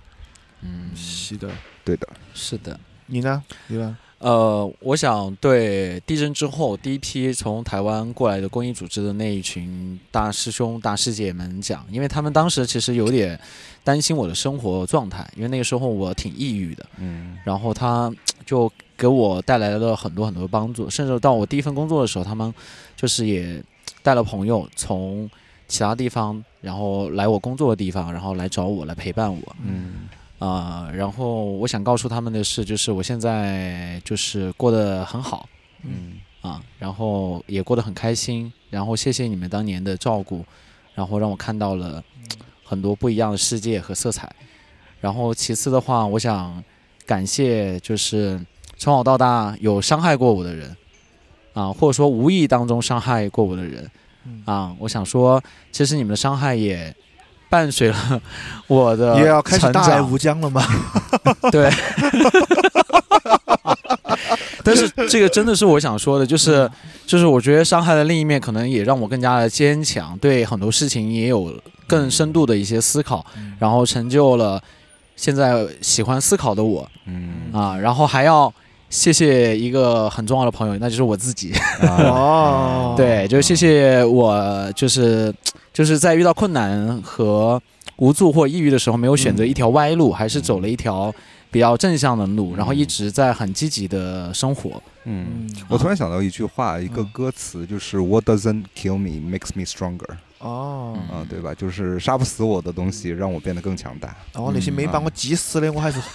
[0.62, 1.48] 嗯，是的。
[1.84, 2.08] 对的。
[2.34, 2.78] 是的。
[3.06, 3.42] 你呢？
[3.66, 3.96] 你呢？
[4.18, 13.40] 呃，我想对地震之后第一批从台湾过来的公益组织的那一群大师兄、大师姐们讲，因为他们当时其实有点
[13.82, 18.12] 担心我的生活状态，因为那个时候我挺抑郁的，嗯然后他
[18.44, 22.52] 就给我带来了很多很多帮助，甚至到我第一份工作的时候，他们
[22.94, 23.64] 就是也
[24.02, 25.30] 带了朋友从
[25.66, 29.56] 其他地方，然后来我工作的地方，然后来找我来陪伴我。
[29.64, 30.08] 嗯
[30.38, 35.46] 啊、然后我想告诉他们的是，就是我现在就是过得很好
[35.82, 40.42] 嗯啊，然后也过得很开心，然后谢谢你们当年的照顾，
[40.94, 42.02] 然后让我看到了
[42.64, 44.34] 很多不一样的世界和色彩。
[44.98, 46.64] 然后其次的话，我想
[47.04, 48.40] 感谢就是
[48.78, 50.74] 从小到大有伤害过我的人
[51.52, 53.90] 啊，或者说无意当中伤害过我的人嗯
[54.44, 55.42] 啊，我想说，
[55.72, 56.94] 其实你们的伤害也
[57.48, 58.22] 伴随了
[58.68, 60.62] 我的也要开始大爱无疆了吗？
[61.50, 61.70] 对，
[64.62, 66.70] 但是这个真的是我想说的，就是
[67.06, 71.52] 就是我觉得伤害的另一面，可能也让我更加的坚强，对很多事情也有
[71.86, 74.62] 更深度的一些思考，嗯然后成就了
[75.16, 77.50] 现在喜欢思考的我嗯。
[77.52, 78.52] 啊，然后还要
[78.90, 81.52] 谢谢一个很重要的朋友，那就是我自己。
[81.80, 85.32] 啊 哦，对，就谢谢我，就是
[85.72, 87.62] 就是在遇到困难和
[87.96, 91.14] 无助或抑郁的时候，没有选择一条歪路，还是走了一条
[91.50, 94.82] 比较正向的路，然后一直在很积极的生活。
[95.04, 95.26] 嗯。
[95.48, 101.54] 嗯，我突然想到一句话，一个嗯歌词，就是 “What doesn't kill me makes me stronger”，哦，啊，对吧？
[101.54, 104.14] 就是杀不死我的东西，让我变得更强大。
[104.34, 105.98] 然后那些没把嗯我急死的，我还是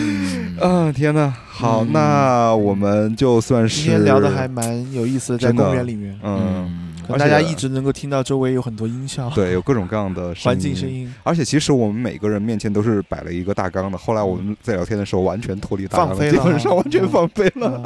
[0.00, 1.92] 嗯，嗯，天呐，好，嗯。
[1.92, 10.88] 那我们就算是今天聊的还蛮有意思的，在公园里面，嗯，而且大家一直能够听到周围有很多音效，对，有各种各样的环境声。
[10.90, 16.32] 音，而且其实我们每个人面前都是摆了一个大纲的，后来我们在聊天的时候完全脱离大纲放飞了。
[16.32, 17.82] 基本上完全放飞了。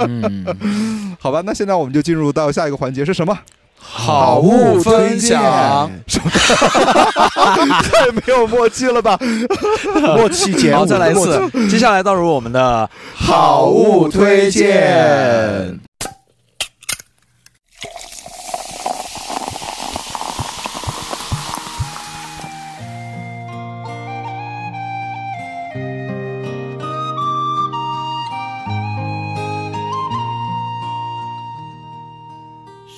[1.19, 3.37] 好吧，那现在我们就进入到下一个环节是什么？
[3.79, 5.91] 好物分享。
[6.09, 9.19] 太没有默契了吧？
[10.17, 11.15] 默契节目，好，再来一。
[11.15, 11.69] 次。
[11.69, 15.79] 接下来到入我们的好物推荐。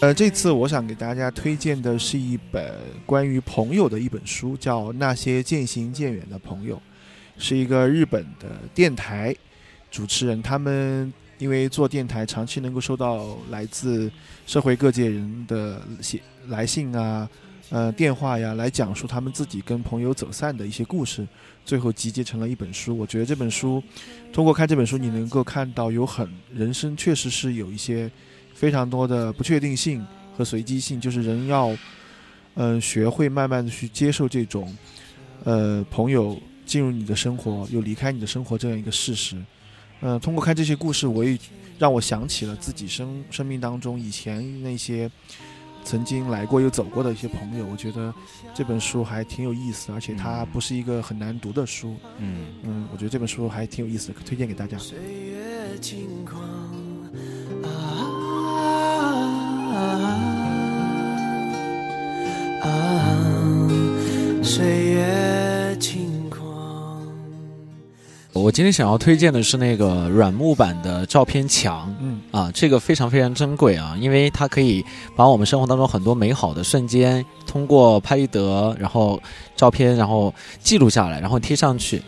[0.00, 2.72] 呃，这次我想给大家推荐的是一本
[3.04, 6.76] 关于朋友的一本书，叫《那些渐行渐远的朋友》，
[7.36, 9.34] 是一个日本的电台
[9.90, 14.08] 主持人，他们因为做电台，长期能够收到来自
[14.46, 17.28] 社会各界人的写来信啊、
[17.70, 21.26] 呃电话呀，来讲述他们自己跟朋友走散的一些故事，
[21.64, 22.96] 最后集结成了一本书。
[22.96, 23.82] 我觉得这本书，
[24.32, 28.08] 通过看这本书，你能够看到有很人生确实是有一些。
[28.58, 30.04] 非常多的不确定性
[30.36, 31.70] 和随机性，就是人要，
[32.54, 34.76] 嗯、学会慢慢的去接受这种，
[35.44, 36.36] 呃，朋友
[36.66, 39.36] 进入你的生活又离开你的生活这样一个事实。
[40.00, 41.38] 嗯、通过看这些故事，我也
[41.78, 45.08] 让我想起了自己生生命当中以前那些
[45.84, 47.64] 曾经来过又走过的一些朋友。
[47.64, 48.12] 我觉得
[48.52, 51.96] 这本书还挺有意思的，而且它不是一个很难读的书。
[52.18, 54.76] 嗯，嗯，我觉得这本书还挺有意思的，推荐给大家。
[54.78, 56.42] 岁月轻狂
[59.78, 60.18] 啊
[62.62, 62.68] 啊！
[64.42, 67.06] 岁月轻狂
[68.32, 74.84] 我今天想要推荐的是那个软木板的照片墙嗯啊，这个非常非常珍贵啊，因为它可以
[75.14, 79.20] 把我们生活当中很多美好的瞬间通过拍立得，然后
[79.54, 82.02] 照片，然后记录下来，然后贴上去。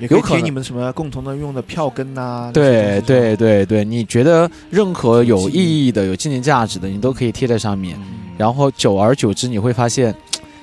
[0.00, 7.96] 也可以有可能你们什么共同的用的票根呐、对对对对，你觉得任何有意义的、有纪念价值的，你都可以贴在上面。
[8.00, 10.14] 嗯然后久而久之，你会发现，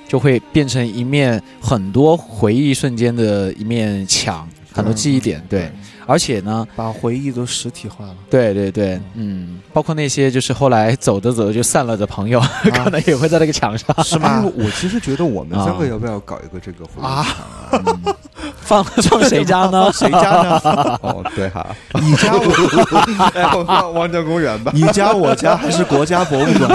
[0.07, 5.39] 就会变成一面很多回忆瞬间的一面墙，很多记忆点。
[5.47, 5.71] 对，
[6.07, 8.15] 而且呢，把回忆都实体化了。
[8.31, 12.49] 对对对，嗯，包括那些就是后来走着走着就散了的朋友，啊
[12.83, 14.41] 可能也会在那个墙上是吗？
[14.43, 17.83] 哎我其实觉得我们三个啊要不要搞一个这个回忆啊墙啊？
[17.85, 18.15] 嗯
[18.67, 19.89] 放 放谁家呢？
[19.93, 20.59] 谁家呢？
[21.01, 21.65] 哦，对哈，
[22.01, 22.41] 你家我，
[23.33, 26.69] 哎，我放望江公园吧，你家我家还是国家博物馆？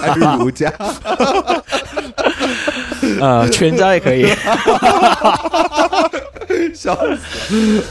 [0.00, 0.72] 还是儒家？
[3.20, 4.28] 呃，全家也可以。
[6.74, 6.96] 笑
[7.48, 7.84] 死！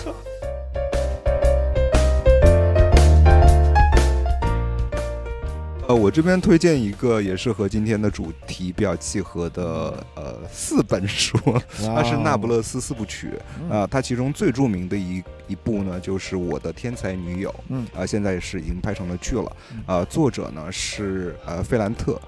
[5.87, 11.37] 呃，我这边推荐一个也是和今天的主题比较契合的呃四本书，
[11.77, 13.27] 它是《那不勒斯四部曲》
[13.61, 22.19] 嗯啊、它其中最著名的一一部呢，就是《我的天才女友》嗯啊、现在是已经拍成了剧了嗯啊、作者呢是呃费兰特，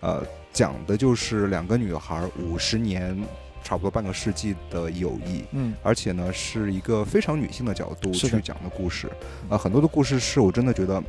[0.00, 0.20] 呃，
[0.52, 3.16] 讲的就是两个女孩五十年，
[3.62, 9.08] 差不多半个世纪的友谊，嗯而且呢是一个非常女性的角度去讲的故事，
[9.48, 11.00] 啊、很多的故事是我真的觉得。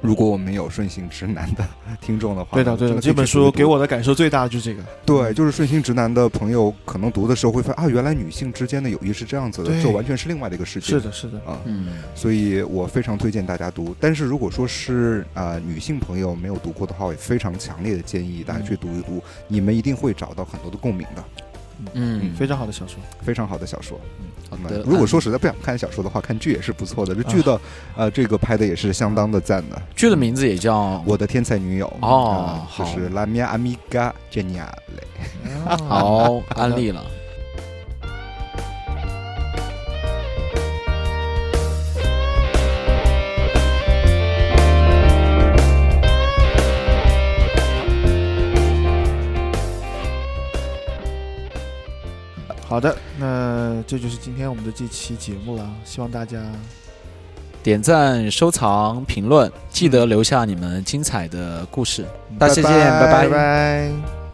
[0.00, 1.66] 如果我们有顺性直男的
[2.00, 4.82] 听众的话，对的对的，这本书给我的感受最大的就是这个。
[5.04, 10.86] 对，就是顺性直男的朋友，可能读的时候会发现啊，原来女性之间的友谊是这样子的，这完全是另外的一个世界。
[10.86, 13.96] 是的，是的，啊，嗯所以我非常推荐大家读。
[13.98, 21.24] 但是如果说是啊、呃女性朋友没有读过的话，我也非常强烈的建议大家去读一读，你们一定会找到很多的共鸣的。
[21.94, 22.98] 嗯，非常好的小说。
[23.22, 24.00] 非常好的小说。
[24.48, 24.82] 好的。
[24.82, 27.14] 如果说实在不想看小说的话，看剧也是不错的。
[27.14, 27.60] 这剧的、
[27.96, 29.80] 呃这个拍的也是相当的赞的。
[29.94, 34.66] 剧的名字也叫我的天才女友哦啊就是 La mia amiga geniale。
[35.88, 37.04] 好 安利了。
[52.68, 56.42] 好的，那这就是今天我们的这期节目了，希望大家
[57.62, 62.04] 点赞、收藏、评论，记得留下你们精彩的故事。
[62.38, 64.25] 大家再见，拜拜拜。